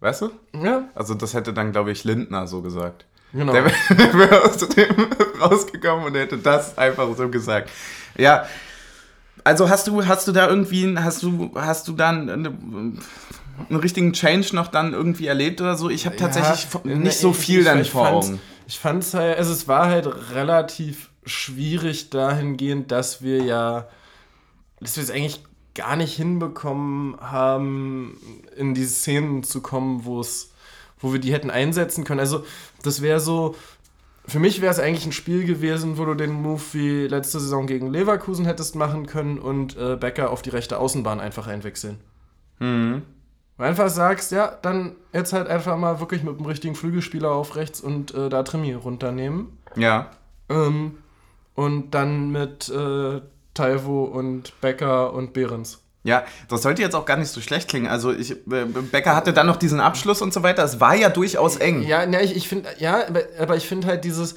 [0.00, 0.30] Weißt du?
[0.60, 0.88] Ja.
[0.96, 3.04] Also das hätte dann, glaube ich, Lindner so gesagt.
[3.32, 3.52] Genau.
[3.52, 5.06] Der wäre aus dem
[5.40, 7.70] rausgekommen und hätte das einfach so gesagt.
[8.18, 8.48] Ja.
[9.44, 14.12] Also hast du, hast du da irgendwie, hast du, hast du dann eine, einen richtigen
[14.12, 15.90] Change noch dann irgendwie erlebt oder so?
[15.90, 18.40] Ich habe tatsächlich ja, nicht so viel ich, dann ich vor Augen.
[18.66, 23.88] Ich fand es halt, also es war halt relativ schwierig dahingehend, dass wir ja,
[24.80, 25.42] dass wir es eigentlich
[25.74, 28.16] gar nicht hinbekommen haben,
[28.56, 30.52] in diese Szenen zu kommen, wo es,
[30.98, 32.20] wo wir die hätten einsetzen können.
[32.20, 32.44] Also
[32.82, 33.54] das wäre so,
[34.26, 37.66] für mich wäre es eigentlich ein Spiel gewesen, wo du den Move wie letzte Saison
[37.66, 41.98] gegen Leverkusen hättest machen können und äh, Becker auf die rechte Außenbahn einfach einwechseln.
[42.58, 43.02] Mhm.
[43.56, 47.56] Du einfach sagst, ja, dann jetzt halt einfach mal wirklich mit dem richtigen Flügelspieler auf
[47.56, 49.58] rechts und äh, da Trimi runternehmen.
[49.76, 50.10] Ja.
[50.48, 50.98] Ähm,
[51.54, 53.20] und dann mit äh,
[53.54, 55.82] Taivo und Becker und Behrens.
[56.02, 57.86] Ja, das sollte jetzt auch gar nicht so schlecht klingen.
[57.86, 60.64] Also ich, äh, Becker hatte dann noch diesen Abschluss und so weiter.
[60.64, 61.82] Es war ja durchaus eng.
[61.82, 63.04] Ja, ja ich, ich finde, ja,
[63.38, 64.34] aber, ich finde halt dieses,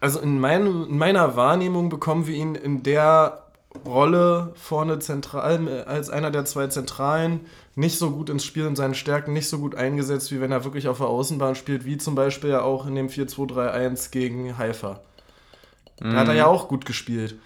[0.00, 3.42] also in, mein, in meiner Wahrnehmung bekommen wir ihn in der
[3.84, 7.40] Rolle vorne zentral als einer der zwei Zentralen
[7.74, 10.64] nicht so gut ins Spiel in seinen Stärken, nicht so gut eingesetzt, wie wenn er
[10.64, 15.00] wirklich auf der Außenbahn spielt, wie zum Beispiel ja auch in dem 4-2-3-1 gegen Haifa.
[15.98, 16.16] Da mhm.
[16.16, 17.36] hat er ja auch gut gespielt.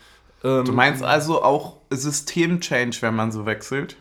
[0.45, 3.97] Ähm, du meinst also auch System-Change, wenn man so wechselt?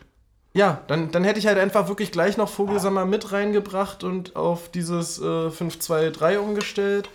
[0.58, 4.68] ja, dann, dann hätte ich halt einfach wirklich gleich noch Vogelsammer mit reingebracht und auf
[4.70, 7.08] dieses äh, 5-2-3 umgestellt.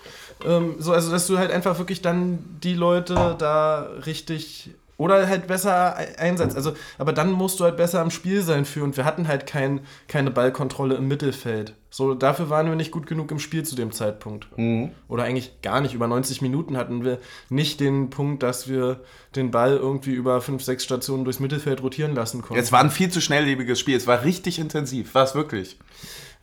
[0.45, 4.69] Ähm, so, also, dass du halt einfach wirklich dann die Leute da richtig
[5.03, 6.55] oder halt besser einsetzt.
[6.55, 8.83] Also, aber dann musst du halt besser am Spiel sein für.
[8.83, 11.75] Und wir hatten halt kein, keine Ballkontrolle im Mittelfeld.
[11.89, 14.47] So, dafür waren wir nicht gut genug im Spiel zu dem Zeitpunkt.
[14.57, 14.91] Mhm.
[15.09, 15.93] Oder eigentlich gar nicht.
[15.93, 19.01] Über 90 Minuten hatten wir nicht den Punkt, dass wir
[19.35, 22.63] den Ball irgendwie über 5, 6 Stationen durchs Mittelfeld rotieren lassen konnten.
[22.63, 23.97] Es war ein viel zu schnelllebiges Spiel.
[23.97, 25.13] Es war richtig intensiv.
[25.13, 25.77] War es wirklich.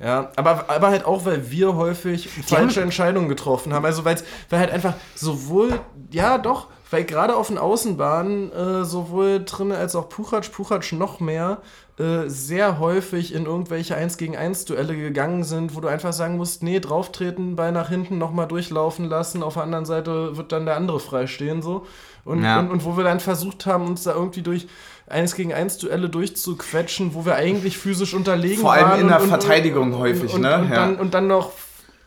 [0.02, 3.84] Ja, aber, aber halt auch, weil wir häufig falsche Entscheidungen getroffen haben.
[3.84, 4.16] Also weil
[4.50, 5.78] halt einfach sowohl,
[6.10, 11.20] ja doch, weil gerade auf den Außenbahnen äh, sowohl Trinne als auch Puchatsch, Puchatsch noch
[11.20, 11.58] mehr,
[11.98, 16.38] äh, sehr häufig in irgendwelche 1 gegen 1 Duelle gegangen sind, wo du einfach sagen
[16.38, 20.64] musst, nee, drauftreten, Ball nach hinten nochmal durchlaufen lassen, auf der anderen Seite wird dann
[20.64, 21.86] der andere freistehen so.
[22.24, 22.58] Und, ja.
[22.58, 24.66] und, und wo wir dann versucht haben, uns da irgendwie durch
[25.10, 28.78] 1 gegen 1 Duelle durchzuquetschen, wo wir eigentlich physisch unterlegen waren.
[28.80, 30.58] Vor allem in der und, Verteidigung und, häufig, und, ne?
[30.58, 30.74] Und, ja.
[30.74, 31.52] dann, und dann noch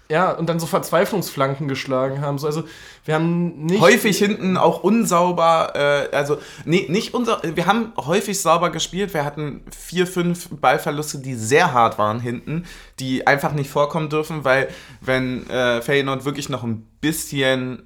[0.10, 2.38] ja, und dann so Verzweiflungsflanken geschlagen haben.
[2.38, 2.66] So, also
[3.06, 3.82] wir haben nicht.
[3.82, 7.41] Häufig hinten auch unsauber, äh, also nee, nicht unser.
[7.41, 9.14] Wir haben häufig sauber gespielt.
[9.14, 12.66] Wir hatten vier, fünf Ballverluste, die sehr hart waren hinten,
[12.99, 14.68] die einfach nicht vorkommen dürfen, weil
[15.01, 17.84] wenn äh, Feyenoord wirklich noch ein bisschen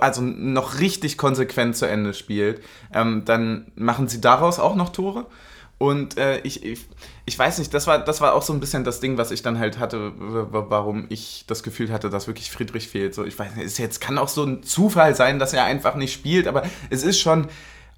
[0.00, 2.62] also noch richtig konsequent zu Ende spielt,
[2.92, 5.26] ähm, dann machen sie daraus auch noch Tore.
[5.78, 6.86] Und äh, ich, ich,
[7.26, 9.42] ich weiß nicht, das war, das war auch so ein bisschen das Ding, was ich
[9.42, 13.14] dann halt hatte, warum ich das Gefühl hatte, dass wirklich Friedrich fehlt.
[13.14, 15.94] So, ich weiß nicht, es jetzt kann auch so ein Zufall sein, dass er einfach
[15.96, 17.48] nicht spielt, aber es ist schon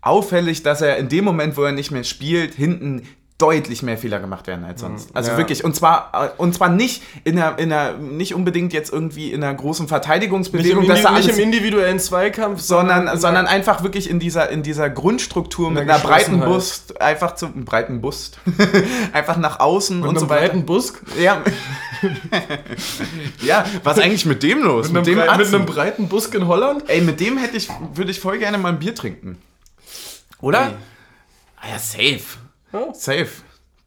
[0.00, 3.06] auffällig, dass er in dem Moment, wo er nicht mehr spielt, hinten
[3.38, 5.10] deutlich mehr Fehler gemacht werden als sonst.
[5.10, 5.16] Mhm.
[5.16, 5.36] Also ja.
[5.36, 5.62] wirklich.
[5.62, 9.44] Und zwar, äh, und zwar nicht in einer, in einer, nicht unbedingt jetzt irgendwie in
[9.44, 14.10] einer großen Verteidigungsbewegung, nicht im, dass nicht im individuellen Zweikampf, sondern, sondern, sondern einfach wirklich
[14.10, 18.40] in dieser, in dieser Grundstruktur mit einer breiten Bust, einfach zum breiten Bust,
[19.12, 20.48] einfach nach außen mit und so weiter.
[20.48, 21.00] breiten Busk?
[21.20, 21.40] Ja.
[23.42, 24.88] ja, was ist eigentlich mit dem los?
[24.88, 26.82] Mit, mit, dem mit einem breiten Busk in Holland?
[26.88, 29.38] Ey, mit dem hätte ich, würde ich voll gerne mal ein Bier trinken.
[30.40, 30.66] Oder?
[30.66, 30.74] Hey.
[31.60, 32.47] Ah ja, safe.
[32.72, 32.92] Oh.
[32.92, 33.28] Safe.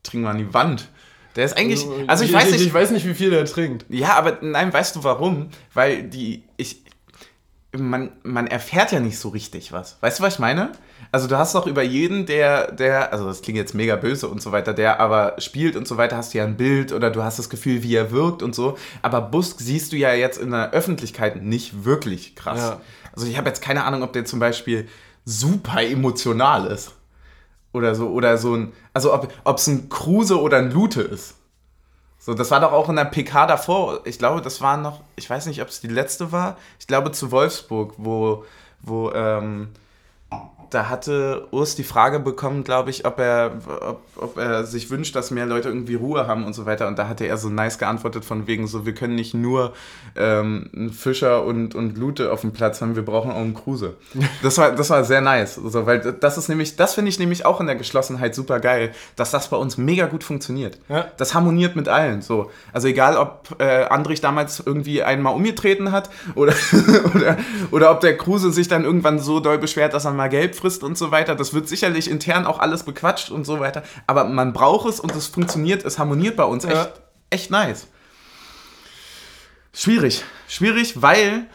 [0.03, 0.89] Trinken wir an die Wand.
[1.35, 1.85] Der ist eigentlich.
[2.07, 2.65] Also ich, ich weiß nicht.
[2.65, 3.85] Ich weiß nicht, wie viel der trinkt.
[3.89, 5.49] Ja, aber nein, weißt du warum?
[5.73, 6.43] Weil die.
[6.57, 6.81] Ich.
[7.77, 9.97] Man, man erfährt ja nicht so richtig was.
[10.01, 10.73] Weißt du, was ich meine?
[11.13, 14.41] Also du hast doch über jeden, der, der, also das klingt jetzt mega böse und
[14.41, 17.23] so weiter, der aber spielt und so weiter, hast du ja ein Bild oder du
[17.23, 18.77] hast das Gefühl, wie er wirkt und so.
[19.01, 22.59] Aber Busk siehst du ja jetzt in der Öffentlichkeit nicht wirklich krass.
[22.59, 22.81] Ja.
[23.13, 24.87] Also ich habe jetzt keine Ahnung, ob der zum Beispiel
[25.23, 26.91] super emotional ist.
[27.73, 31.35] Oder so, oder so ein, also ob es ein Kruse oder ein Lute ist.
[32.19, 34.01] So, das war doch auch in der PK davor.
[34.05, 36.57] Ich glaube, das war noch, ich weiß nicht, ob es die letzte war.
[36.79, 38.45] Ich glaube zu Wolfsburg, wo,
[38.81, 39.69] wo ähm,
[40.71, 43.51] da hatte Urs die Frage bekommen, glaube ich, ob er,
[43.81, 46.87] ob, ob, er sich wünscht, dass mehr Leute irgendwie Ruhe haben und so weiter.
[46.87, 49.73] Und da hatte er so nice geantwortet von wegen so, wir können nicht nur
[50.15, 53.95] ähm, Fischer und, und Lute auf dem Platz haben, wir brauchen auch einen Kruse.
[54.41, 55.59] Das war, das war sehr nice.
[55.63, 58.91] Also, weil das ist nämlich, das finde ich nämlich auch in der Geschlossenheit super geil,
[59.15, 60.79] dass das bei uns mega gut funktioniert.
[60.89, 61.07] Ja.
[61.17, 62.21] Das harmoniert mit allen.
[62.21, 62.49] So.
[62.73, 66.53] Also egal, ob äh, Andrich damals irgendwie einmal umgetreten hat oder,
[67.15, 67.37] oder,
[67.71, 70.83] oder ob der Kruse sich dann irgendwann so doll beschwert, dass er mal gelb frisst
[70.83, 71.35] und so weiter.
[71.35, 73.83] Das wird sicherlich intern auch alles bequatscht und so weiter.
[74.07, 76.93] Aber man braucht es und es funktioniert, es harmoniert bei uns echt, ja.
[77.29, 77.87] echt nice.
[79.73, 80.23] Schwierig.
[80.47, 81.47] Schwierig, weil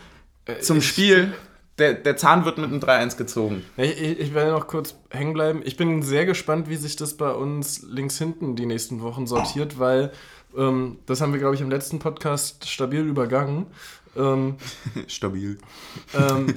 [0.47, 1.33] äh, zum Spiel
[1.79, 3.65] der, der Zahn wird mit einem 3-1 gezogen.
[3.77, 5.61] Ich, ich, werde noch kurz hängen bleiben.
[5.65, 9.79] Ich bin sehr gespannt, wie sich das bei uns links hinten die nächsten Wochen sortiert,
[9.79, 10.11] weil
[10.57, 13.67] ähm, das haben wir, glaube ich, im letzten Podcast stabil übergangen.
[14.17, 14.57] Ähm,
[15.07, 15.59] Stabil.
[16.15, 16.55] Ähm,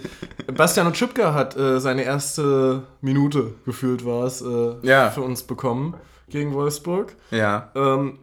[0.53, 5.09] Bastian und Schipka hat äh, seine erste Minute, gefühlt war es, äh, ja.
[5.11, 5.95] für uns bekommen
[6.29, 7.15] gegen Wolfsburg.
[7.31, 7.71] Ja.
[7.75, 8.19] Ähm,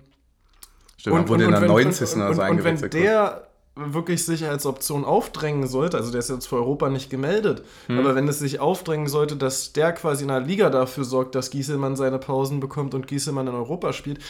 [0.97, 2.15] Stimmt, und, wurde und, in der 90.
[2.15, 6.47] Und, also und wenn der wirklich sich als Option aufdrängen sollte, also der ist jetzt
[6.47, 7.99] für Europa nicht gemeldet, hm.
[7.99, 11.51] aber wenn es sich aufdrängen sollte, dass der quasi in der Liga dafür sorgt, dass
[11.51, 14.21] Gieselmann seine Pausen bekommt und Gieselmann in Europa spielt,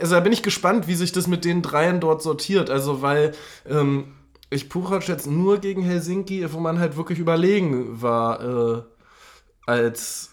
[0.00, 2.70] also da bin ich gespannt, wie sich das mit den dreien dort sortiert.
[2.70, 3.32] Also, weil
[3.68, 4.12] ähm,
[4.50, 8.82] ich Puchac jetzt nur gegen Helsinki, wo man halt wirklich überlegen war, äh,
[9.66, 10.30] als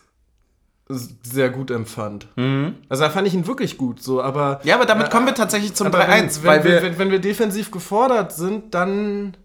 [0.90, 2.28] sehr gut empfand.
[2.36, 2.76] Mhm.
[2.90, 4.62] Also da fand ich ihn wirklich gut, so, aber.
[4.64, 6.44] Ja, aber damit äh, kommen wir tatsächlich zum 3-1.
[6.44, 9.36] Wenn, wenn, wenn, wenn, wir defensiv gefordert sind, dann.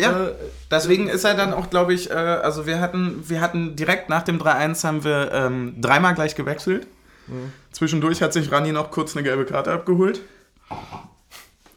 [0.00, 0.32] Ja, äh,
[0.70, 4.22] deswegen ist er dann auch, glaube ich, äh, also wir hatten, wir hatten direkt nach
[4.22, 6.86] dem 3-1 haben wir ähm, dreimal gleich gewechselt.
[7.26, 7.52] Mhm.
[7.72, 10.20] Zwischendurch hat sich Rani noch kurz eine gelbe Karte abgeholt.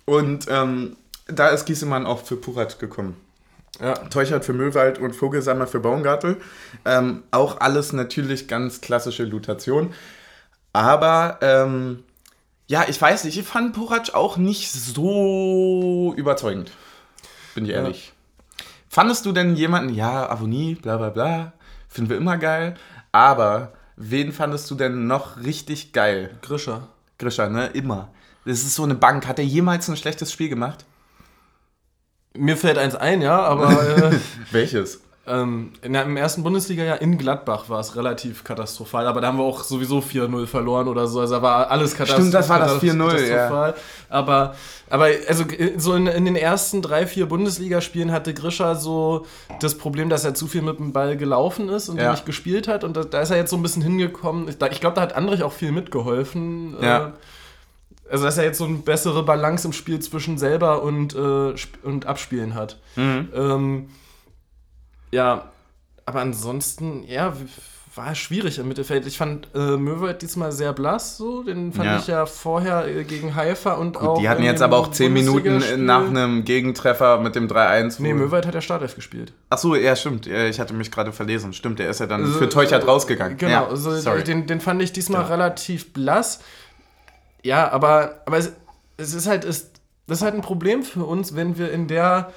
[0.05, 0.95] Und ähm,
[1.27, 3.15] da ist Giesemann auch für Purat gekommen.
[3.79, 3.93] Ja.
[3.93, 6.37] Teuchert für Müllwald und Vogelsammer für Baumgartel.
[6.85, 9.93] Ähm, auch alles natürlich ganz klassische Lutation.
[10.71, 12.03] Aber ähm,
[12.67, 16.71] ja, ich weiß nicht, ich fand Porac auch nicht so überzeugend.
[17.53, 18.07] Bin ich ehrlich.
[18.07, 18.65] Ja.
[18.89, 21.53] Fandest du denn jemanden, ja, Avonie, bla bla bla,
[21.89, 22.75] finden wir immer geil,
[23.11, 26.37] aber wen fandest du denn noch richtig geil?
[26.41, 26.87] Grischer.
[27.17, 27.67] Grischer, ne?
[27.67, 28.09] Immer.
[28.45, 29.27] Das ist so eine Bank.
[29.27, 30.85] Hat er jemals ein schlechtes Spiel gemacht?
[32.37, 34.11] Mir fällt eins ein, ja, aber.
[34.11, 34.19] Äh,
[34.51, 35.01] Welches?
[35.27, 39.43] Ähm, in, Im ersten Bundesliga-Jahr in Gladbach war es relativ katastrophal, aber da haben wir
[39.43, 41.19] auch sowieso 4-0 verloren oder so.
[41.19, 42.21] Also da war alles katastrophal.
[42.21, 43.73] Stimmt, das war das 4-0, ja.
[44.09, 44.55] Aber,
[44.87, 45.45] aber also
[45.77, 49.25] so in, in den ersten drei, vier Bundesligaspielen hatte Grischer so
[49.61, 52.11] das Problem, dass er zu viel mit dem Ball gelaufen ist und ja.
[52.11, 52.83] nicht gespielt hat.
[52.83, 54.47] Und da, da, ist er jetzt so ein bisschen hingekommen.
[54.47, 56.75] Ich, ich glaube, da hat Andrich auch viel mitgeholfen.
[56.79, 57.07] Ja.
[57.07, 57.11] Äh,
[58.11, 62.05] also dass er jetzt so eine bessere Balance im Spiel zwischen selber und, äh, und
[62.05, 62.77] Abspielen hat.
[62.95, 63.29] Mhm.
[63.33, 63.89] Ähm,
[65.11, 65.49] ja,
[66.05, 67.33] aber ansonsten, ja,
[67.95, 69.07] war schwierig im Mittelfeld.
[69.07, 71.43] Ich fand äh, Möwald diesmal sehr blass, so.
[71.43, 71.97] Den fand ja.
[71.97, 74.19] ich ja vorher äh, gegen Haifa und Gut, auch.
[74.19, 78.01] Die hatten jetzt aber auch 10 Minuten nach einem Gegentreffer mit dem 3-1.
[78.01, 79.33] Nee, Möwald hat ja Startelf gespielt.
[79.49, 80.27] Ach so, ja, stimmt.
[80.27, 81.53] Ich hatte mich gerade verlesen.
[81.53, 83.37] Stimmt, der ist ja dann also, für Teuchert äh, rausgegangen.
[83.37, 85.27] Genau, ja, also, den, den fand ich diesmal ja.
[85.27, 86.41] relativ blass.
[87.43, 88.51] Ja, aber, aber es,
[88.97, 89.71] es ist halt, es,
[90.07, 92.33] das ist halt ein Problem für uns, wenn wir in der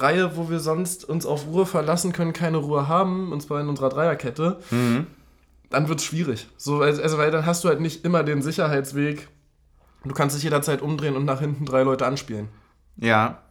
[0.00, 3.68] Reihe, wo wir sonst uns auf Ruhe verlassen können, keine Ruhe haben, und zwar in
[3.68, 5.06] unserer Dreierkette, mhm.
[5.70, 6.48] dann wird es schwierig.
[6.56, 9.28] So, also, also, weil dann hast du halt nicht immer den Sicherheitsweg.
[10.04, 12.48] Du kannst dich jederzeit umdrehen und nach hinten drei Leute anspielen.
[12.96, 13.42] Ja.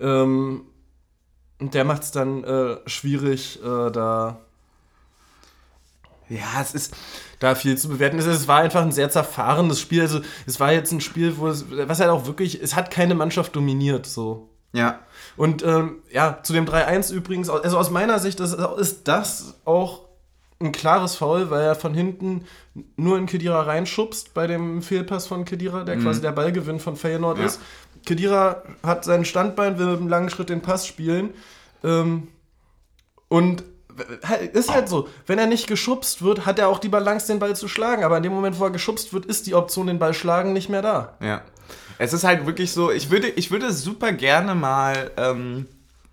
[0.00, 0.62] Ähm,
[1.58, 4.40] und der macht es dann äh, schwierig, äh, da.
[6.28, 6.94] Ja, es ist
[7.38, 8.18] da viel zu bewerten.
[8.18, 10.02] Es war einfach ein sehr zerfahrenes Spiel.
[10.02, 13.14] Also es war jetzt ein Spiel, wo es, was halt auch wirklich, es hat keine
[13.14, 14.50] Mannschaft dominiert, so.
[14.72, 15.00] Ja.
[15.36, 20.06] Und ähm, ja, zu dem 3-1 übrigens, also aus meiner Sicht ist, ist das auch
[20.58, 22.46] ein klares Foul, weil er von hinten
[22.96, 26.04] nur in Kedira reinschubst bei dem Fehlpass von Kedira, der mhm.
[26.04, 27.44] quasi der Ballgewinn von Feyenoord ja.
[27.44, 27.60] ist.
[28.06, 31.34] Kedira hat sein Standbein, will mit einem langen Schritt den Pass spielen.
[31.84, 32.28] Ähm,
[33.28, 33.64] und
[34.52, 37.56] ist halt so, wenn er nicht geschubst wird, hat er auch die Balance, den Ball
[37.56, 38.04] zu schlagen.
[38.04, 40.68] Aber in dem Moment, wo er geschubst wird, ist die Option, den Ball schlagen, nicht
[40.68, 41.16] mehr da.
[41.20, 41.42] Ja.
[41.98, 45.66] Es ist halt wirklich so, ich würde, ich würde super gerne mal ähm,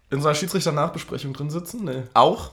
[0.10, 1.84] in so einer Schiedsrichter-Nachbesprechung drin sitzen.
[1.86, 2.04] Nee.
[2.14, 2.52] Auch.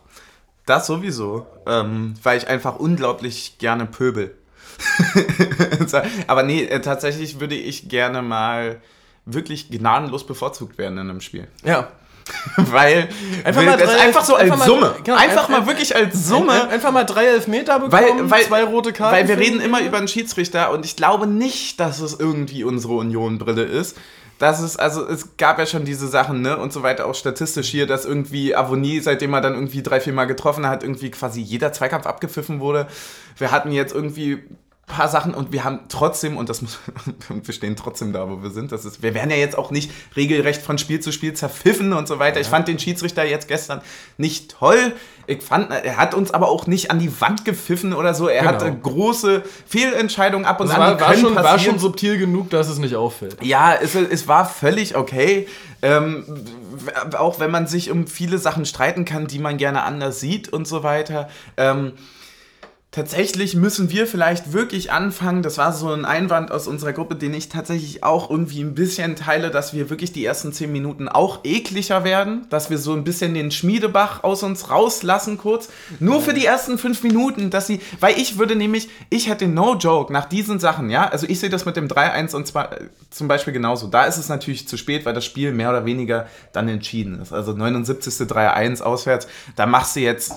[0.66, 1.46] Das sowieso.
[1.66, 4.34] Ähm, weil ich einfach unglaublich gerne pöbel.
[6.26, 8.80] Aber nee, äh, tatsächlich würde ich gerne mal
[9.26, 11.48] wirklich gnadenlos bevorzugt werden in einem Spiel.
[11.64, 11.88] Ja.
[12.56, 13.08] Weil
[13.44, 14.80] einfach mal drei, einfach so als Summe.
[14.80, 16.68] Mal, genau, einfach, mal wirklich als Summe.
[16.68, 19.16] einfach mal drei Elfmeter bekommen, weil, weil, zwei rote Karten.
[19.16, 22.94] Weil wir reden immer über einen Schiedsrichter und ich glaube nicht, dass es irgendwie unsere
[22.94, 23.96] Union-Brille ist.
[24.38, 27.68] Das ist, also es gab ja schon diese Sachen, ne, und so weiter, auch statistisch
[27.68, 31.42] hier, dass irgendwie Avonie, seitdem er dann irgendwie drei, vier Mal getroffen hat, irgendwie quasi
[31.42, 32.86] jeder Zweikampf abgepfiffen wurde.
[33.36, 34.42] Wir hatten jetzt irgendwie
[34.90, 36.78] paar Sachen und wir haben trotzdem, und das muss,
[37.28, 39.90] wir stehen trotzdem da, wo wir sind, das ist, wir werden ja jetzt auch nicht
[40.16, 42.36] regelrecht von Spiel zu Spiel zerpfiffen und so weiter.
[42.36, 42.42] Ja.
[42.42, 43.80] Ich fand den Schiedsrichter jetzt gestern
[44.18, 44.92] nicht toll.
[45.26, 48.28] Ich fand, er hat uns aber auch nicht an die Wand gepfiffen oder so.
[48.28, 48.54] Er genau.
[48.54, 50.80] hatte große Fehlentscheidungen ab und das an.
[50.80, 53.36] War, war, schon, war schon subtil genug, dass es nicht auffällt.
[53.42, 55.46] Ja, es, es war völlig okay.
[55.82, 56.24] Ähm,
[57.16, 60.66] auch wenn man sich um viele Sachen streiten kann, die man gerne anders sieht und
[60.66, 61.28] so weiter.
[61.56, 61.92] Ähm,
[62.92, 67.32] Tatsächlich müssen wir vielleicht wirklich anfangen, das war so ein Einwand aus unserer Gruppe, den
[67.34, 71.44] ich tatsächlich auch irgendwie ein bisschen teile, dass wir wirklich die ersten zehn Minuten auch
[71.44, 75.68] ekliger werden, dass wir so ein bisschen den Schmiedebach aus uns rauslassen kurz,
[76.00, 79.76] nur für die ersten fünf Minuten, dass sie, weil ich würde nämlich, ich hätte no
[79.76, 82.88] joke nach diesen Sachen, ja, also ich sehe das mit dem 3-1 und zwar äh,
[83.10, 86.26] zum Beispiel genauso, da ist es natürlich zu spät, weil das Spiel mehr oder weniger
[86.52, 88.26] dann entschieden ist, also 79.
[88.26, 90.32] 3-1 auswärts, da machst du jetzt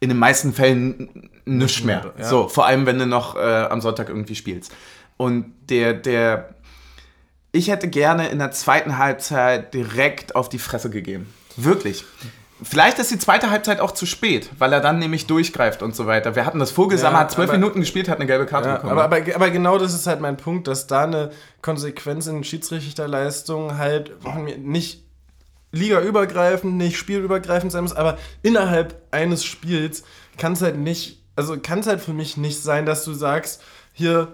[0.00, 2.12] in den meisten Fällen nichts mehr.
[2.18, 2.24] Ja.
[2.24, 4.72] So, vor allem, wenn du noch äh, am Sonntag irgendwie spielst.
[5.16, 6.54] Und der, der,
[7.52, 11.32] ich hätte gerne in der zweiten Halbzeit direkt auf die Fresse gegeben.
[11.56, 12.04] Wirklich.
[12.62, 16.06] Vielleicht ist die zweite Halbzeit auch zu spät, weil er dann nämlich durchgreift und so
[16.06, 16.36] weiter.
[16.36, 18.92] Wir hatten das Vogelsammer, ja, hat zwölf Minuten gespielt, hat eine gelbe Karte ja, bekommen.
[18.92, 21.30] Aber, aber, aber, genau das ist halt mein Punkt, dass da eine
[21.60, 24.12] Konsequenz in Schiedsrichterleistung halt
[24.58, 25.02] nicht
[25.72, 30.04] ligaübergreifend, nicht spielübergreifend sein muss, aber innerhalb eines Spiels
[30.38, 33.62] kann es halt nicht, also kann es halt für mich nicht sein, dass du sagst,
[33.92, 34.28] hier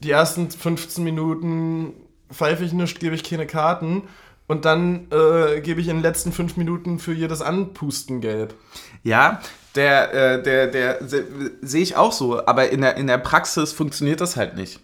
[0.00, 1.94] die ersten 15 Minuten
[2.30, 4.02] pfeife ich nicht, gebe ich keine Karten
[4.46, 8.54] und dann äh, gebe ich in den letzten fünf Minuten für jedes Anpusten gelb.
[9.02, 9.40] Ja,
[9.74, 11.24] der, äh, der, der, der
[11.62, 14.80] sehe ich auch so, aber in der, in der Praxis funktioniert das halt nicht.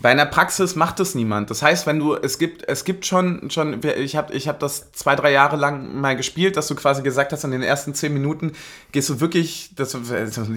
[0.00, 1.50] Bei einer Praxis macht es niemand.
[1.50, 4.92] Das heißt, wenn du, es gibt, es gibt schon, schon ich habe ich hab das
[4.92, 8.14] zwei, drei Jahre lang mal gespielt, dass du quasi gesagt hast, in den ersten zehn
[8.14, 8.52] Minuten
[8.92, 9.98] gehst du wirklich, das,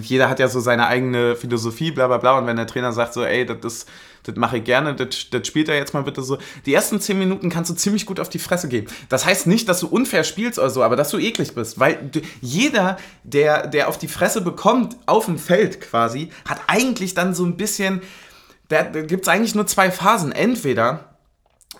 [0.00, 3.14] jeder hat ja so seine eigene Philosophie, bla bla bla, und wenn der Trainer sagt
[3.14, 3.88] so, ey, das ist,
[4.22, 6.38] das mache ich gerne, das, das spielt er jetzt mal bitte so.
[6.64, 8.86] Die ersten zehn Minuten kannst du ziemlich gut auf die Fresse geben.
[9.08, 11.98] Das heißt nicht, dass du unfair spielst oder so, aber dass du eklig bist, weil
[12.12, 17.34] du, jeder, der, der auf die Fresse bekommt, auf dem Feld quasi, hat eigentlich dann
[17.34, 18.02] so ein bisschen
[18.72, 20.32] da, gibt es eigentlich nur zwei Phasen.
[20.32, 21.16] Entweder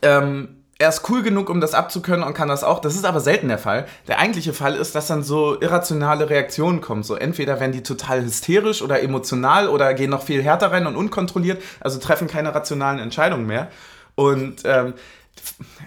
[0.02, 2.80] ähm, er ist cool genug, um das abzukönnen und kann das auch.
[2.80, 3.86] Das ist aber selten der Fall.
[4.08, 7.02] Der eigentliche Fall ist, dass dann so irrationale Reaktionen kommen.
[7.04, 10.96] So entweder werden die total hysterisch oder emotional oder gehen noch viel härter rein und
[10.96, 13.68] unkontrolliert, also treffen keine rationalen Entscheidungen mehr.
[14.16, 14.94] Und ähm,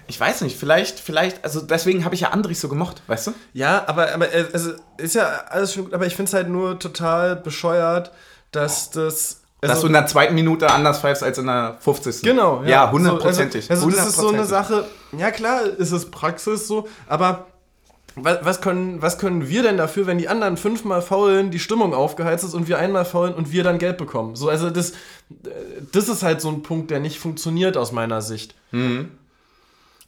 [0.08, 3.34] ich weiß nicht, vielleicht, vielleicht, also deswegen habe ich ja Andrich so gemocht, weißt du?
[3.52, 6.78] Ja, aber, aber also ist ja alles schon gut, aber ich finde es halt nur
[6.78, 8.12] total bescheuert,
[8.50, 12.22] dass das also, Dass du in der zweiten Minute anders pfeifst als in der 50.
[12.22, 12.68] Genau, ja.
[12.68, 13.70] Ja, hundertprozentig.
[13.70, 14.84] Also, also, das ist so eine Sache,
[15.16, 17.46] ja klar ist es Praxis so, aber
[18.16, 22.44] was können, was können wir denn dafür, wenn die anderen fünfmal faulen, die Stimmung aufgeheizt
[22.44, 24.36] ist und wir einmal faulen und wir dann Geld bekommen?
[24.36, 24.92] So, also das,
[25.92, 28.54] das ist halt so ein Punkt, der nicht funktioniert aus meiner Sicht.
[28.72, 29.10] Mhm.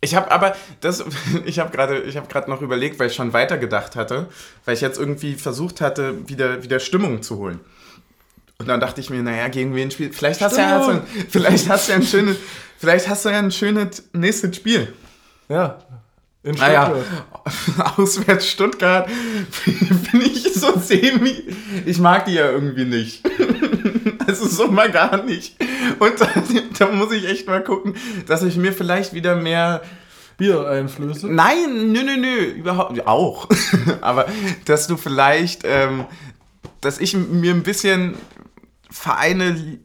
[0.01, 1.05] Ich habe aber das,
[1.45, 4.29] ich habe gerade, ich habe gerade noch überlegt, weil ich schon weitergedacht hatte,
[4.65, 7.61] weil ich jetzt irgendwie versucht hatte, wieder, wieder Stimmung zu holen.
[8.61, 10.17] Und dann dachte ich mir, naja, gegen wen spielt.
[10.17, 12.37] Vielleicht hast, du ja, also, vielleicht hast du ja ein schönes,
[12.77, 14.93] vielleicht hast du ja ein schönes nächstes Spiel.
[15.49, 15.79] Ja.
[16.43, 16.97] In Stuttgart.
[17.77, 19.09] Naja, auswärts Stuttgart
[20.13, 21.45] bin ich so semi.
[21.87, 23.23] Ich mag die ja irgendwie nicht.
[24.27, 25.57] Also so mal gar nicht.
[25.99, 26.29] Und da,
[26.79, 27.95] da muss ich echt mal gucken,
[28.27, 29.81] dass ich mir vielleicht wieder mehr.
[30.37, 31.29] Bier-Einflüsse?
[31.29, 33.07] Nein, nö, nö, nö, überhaupt.
[33.07, 33.49] Auch.
[34.03, 34.27] Aber
[34.67, 36.05] dass du vielleicht, ähm,
[36.83, 38.17] dass ich mir ein bisschen
[38.91, 39.79] Vereine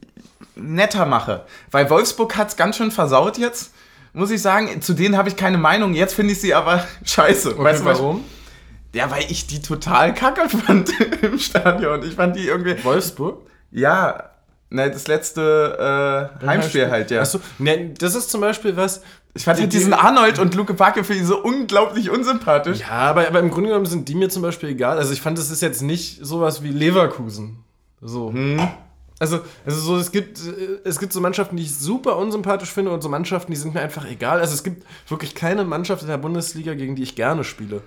[0.56, 1.46] netter mache.
[1.72, 3.74] Weil Wolfsburg hat es ganz schön versaut jetzt,
[4.14, 4.82] muss ich sagen.
[4.82, 5.94] Zu denen habe ich keine Meinung.
[5.94, 7.54] Jetzt finde ich sie aber scheiße.
[7.54, 8.24] Okay, weißt du warum?
[8.94, 10.92] Ja, weil ich die total kacke fand
[11.24, 12.04] im Stadion.
[12.04, 12.82] Ich fand die irgendwie.
[12.84, 13.42] Wolfsburg?
[13.72, 14.30] Ja.
[14.70, 17.22] Ne, das letzte äh, Heimspiel halt, ja.
[17.22, 19.04] Achso, ne, das ist zum Beispiel was.
[19.36, 22.80] Ich fand die, halt diesen Arnold und Luke Backe für ihn so unglaublich unsympathisch.
[22.80, 24.98] Ja, aber, aber im Grunde genommen sind die mir zum Beispiel egal.
[24.98, 27.64] Also ich fand, das ist jetzt nicht sowas wie Leverkusen.
[28.02, 28.32] So.
[28.32, 28.68] Hm.
[29.24, 30.38] Also, also so, es gibt,
[30.84, 33.80] es gibt so Mannschaften, die ich super unsympathisch finde und so Mannschaften, die sind mir
[33.80, 34.42] einfach egal.
[34.42, 37.82] Also es gibt wirklich keine Mannschaft in der Bundesliga, gegen die ich gerne spiele.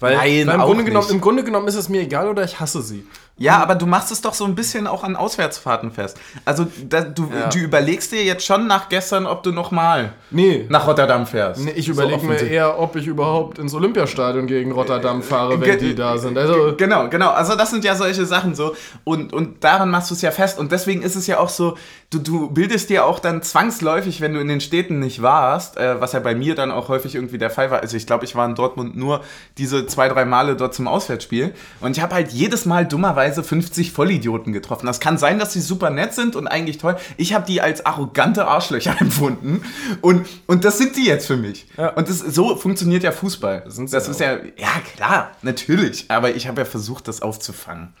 [0.00, 2.58] Weil, Nein, weil im, Grunde genommen, im Grunde genommen ist es mir egal oder ich
[2.58, 3.04] hasse sie.
[3.38, 6.18] Ja, aber du machst es doch so ein bisschen auch an Auswärtsfahrten fest.
[6.44, 7.48] Also da, du, ja.
[7.48, 10.66] du überlegst dir jetzt schon nach gestern, ob du nochmal nee.
[10.68, 11.64] nach Rotterdam fährst.
[11.64, 15.78] Nee, ich überlege so mir eher, ob ich überhaupt ins Olympiastadion gegen Rotterdam fahre, wenn
[15.78, 16.36] die da sind.
[16.36, 17.30] Also genau, genau.
[17.30, 18.74] Also das sind ja solche Sachen so.
[19.04, 20.58] Und, und daran machst du es ja fest.
[20.58, 21.76] Und deswegen ist es ja auch so,
[22.10, 26.00] du, du bildest dir auch dann zwangsläufig, wenn du in den Städten nicht warst, äh,
[26.00, 27.80] was ja bei mir dann auch häufig irgendwie der Fall war.
[27.82, 29.20] Also ich glaube, ich war in Dortmund nur
[29.58, 31.54] diese zwei, drei Male dort zum Auswärtsspiel.
[31.80, 34.86] Und ich habe halt jedes Mal dummerweise dummerweise 50 Vollidioten getroffen.
[34.86, 36.96] Das kann sein, dass sie super nett sind und eigentlich toll.
[37.16, 39.62] Ich habe die als arrogante Arschlöcher empfunden.
[40.00, 41.66] Und, und das sind die jetzt für mich.
[41.76, 41.90] Ja.
[41.90, 43.64] Und das, so funktioniert ja Fußball.
[43.64, 46.06] Das, das ist ja, ja klar, natürlich.
[46.08, 47.92] Aber ich habe ja versucht, das aufzufangen.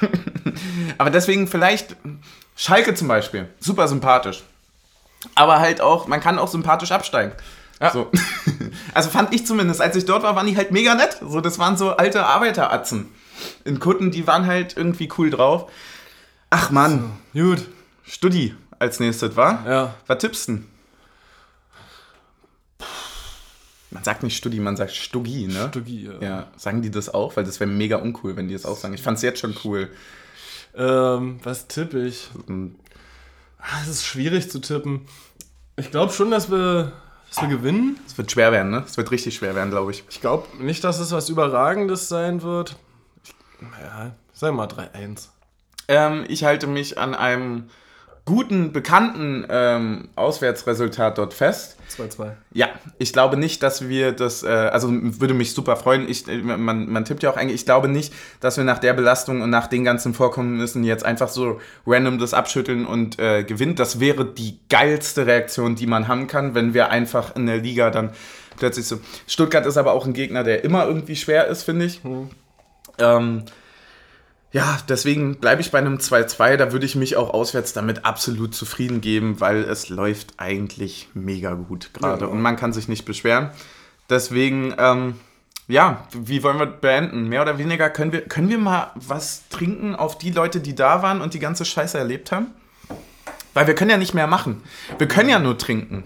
[0.98, 1.96] Aber deswegen vielleicht
[2.56, 3.48] Schalke zum Beispiel.
[3.60, 4.42] Super sympathisch.
[5.34, 7.32] Aber halt auch, man kann auch sympathisch absteigen.
[7.80, 7.90] Ja.
[7.90, 8.10] So.
[8.94, 11.18] Also fand ich zumindest, als ich dort war, waren die halt mega nett.
[11.20, 13.08] So, das waren so alte Arbeiteratzen
[13.64, 15.70] in Kutten, die waren halt irgendwie cool drauf.
[16.50, 17.12] Ach Mann.
[17.34, 17.66] So, gut.
[18.04, 19.68] Studi als nächstes, war?
[19.68, 19.94] Ja.
[20.06, 20.62] Was tippst du
[23.90, 25.68] Man sagt nicht Studi, man sagt Stugi, ne?
[25.70, 26.20] Stugi, ja.
[26.20, 27.36] Ja, sagen die das auch?
[27.36, 28.94] Weil das wäre mega uncool, wenn die das auch sagen.
[28.94, 29.90] Ich fand es jetzt schon cool.
[30.74, 32.28] Ähm, was tippe ich?
[32.46, 32.76] Hm.
[33.58, 35.06] Ah, es ist schwierig zu tippen.
[35.76, 36.92] Ich glaube schon, dass wir
[37.28, 37.98] dass wir gewinnen.
[38.06, 38.84] Es wird schwer werden, ne?
[38.86, 40.04] Es wird richtig schwer werden, glaube ich.
[40.08, 42.76] Ich glaube nicht, dass es was Überragendes sein wird.
[43.60, 45.28] Ja, sag mal 3-1.
[45.88, 47.70] Ähm, ich halte mich an einem
[48.28, 51.78] guten, bekannten ähm, Auswärtsresultat dort fest.
[51.96, 52.32] 2-2.
[52.52, 56.06] Ja, ich glaube nicht, dass wir das, äh, also würde mich super freuen.
[56.06, 58.92] Ich, äh, man, man tippt ja auch eigentlich, ich glaube nicht, dass wir nach der
[58.92, 63.78] Belastung und nach den ganzen Vorkommnissen jetzt einfach so random das abschütteln und äh, gewinnt.
[63.78, 67.90] Das wäre die geilste Reaktion, die man haben kann, wenn wir einfach in der Liga
[67.90, 68.10] dann
[68.58, 69.00] plötzlich so.
[69.26, 72.04] Stuttgart ist aber auch ein Gegner, der immer irgendwie schwer ist, finde ich.
[72.04, 72.28] Mhm.
[72.98, 73.44] Ähm,
[74.50, 76.56] ja, deswegen bleibe ich bei einem 2-2.
[76.56, 81.52] Da würde ich mich auch auswärts damit absolut zufrieden geben, weil es läuft eigentlich mega
[81.52, 82.30] gut gerade ja.
[82.30, 83.50] und man kann sich nicht beschweren.
[84.08, 85.16] Deswegen, ähm,
[85.66, 87.28] ja, wie wollen wir beenden?
[87.28, 91.02] Mehr oder weniger können wir, können wir mal was trinken auf die Leute, die da
[91.02, 92.46] waren und die ganze Scheiße erlebt haben?
[93.52, 94.62] Weil wir können ja nicht mehr machen.
[94.96, 96.04] Wir können ja nur trinken.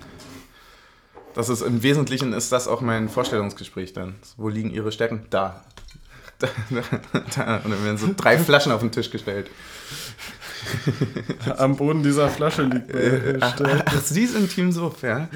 [1.34, 4.16] Das ist im Wesentlichen ist das auch mein Vorstellungsgespräch dann.
[4.36, 5.26] Wo liegen ihre Stärken?
[5.30, 5.62] Da.
[6.70, 9.50] Und dann werden so drei Flaschen auf den Tisch gestellt.
[11.56, 15.28] Am Boden dieser Flasche liegt äh, ach, ach, Sie sind Team Suff, ja.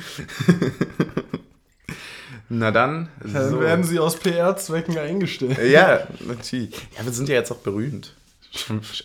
[2.49, 3.09] Na dann.
[3.25, 3.61] Dann so.
[3.61, 5.59] werden sie aus PR-Zwecken eingestellt.
[5.69, 6.75] Ja, natürlich.
[6.97, 8.15] Ja, wir sind ja jetzt auch berühmt.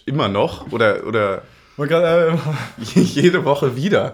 [0.05, 0.71] Immer noch.
[0.71, 1.41] Oder, oder
[1.77, 2.37] äh,
[2.77, 4.13] jede Woche wieder.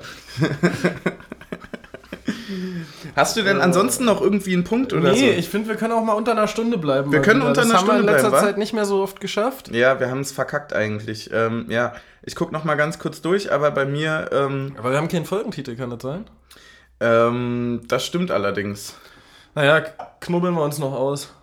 [3.16, 5.26] Hast du denn ansonsten noch irgendwie einen Punkt oder nee, so?
[5.26, 7.12] Nee, ich finde, wir können auch mal unter einer Stunde bleiben.
[7.12, 8.08] Wir können unter einer Stunde bleiben.
[8.08, 9.70] Das haben wir in letzter Zeit nicht mehr so oft geschafft.
[9.70, 11.30] Ja, wir haben es verkackt eigentlich.
[11.34, 14.30] Ähm, ja, ich gucke noch mal ganz kurz durch, aber bei mir.
[14.32, 16.26] Ähm, aber wir haben keinen Folgentitel, kann das sein?
[17.00, 18.96] Ähm, das stimmt allerdings.
[19.56, 19.82] Naja,
[20.20, 21.34] knubbeln wir uns noch aus.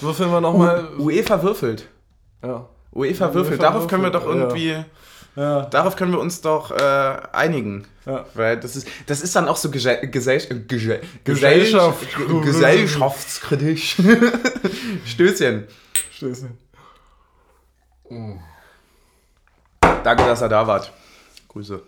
[0.00, 0.88] Würfeln wir nochmal.
[0.98, 1.88] UEFA würfelt.
[2.42, 2.68] Ja.
[2.92, 3.62] UEFA würfelt.
[3.62, 4.70] Darauf können wir doch irgendwie.
[4.70, 4.84] Ja.
[5.36, 5.66] Ja.
[5.66, 7.86] Darauf können wir uns doch äh, einigen.
[8.06, 8.24] Ja.
[8.34, 12.06] Weil das ist, das ist dann auch so Gesell Gesell Gesell Gesellschaft
[12.42, 13.96] gesellschaftskritisch.
[15.04, 15.66] Stößchen.
[16.12, 16.56] Stößchen.
[19.80, 20.92] Danke, dass ihr da wart.
[21.48, 21.82] Grüße.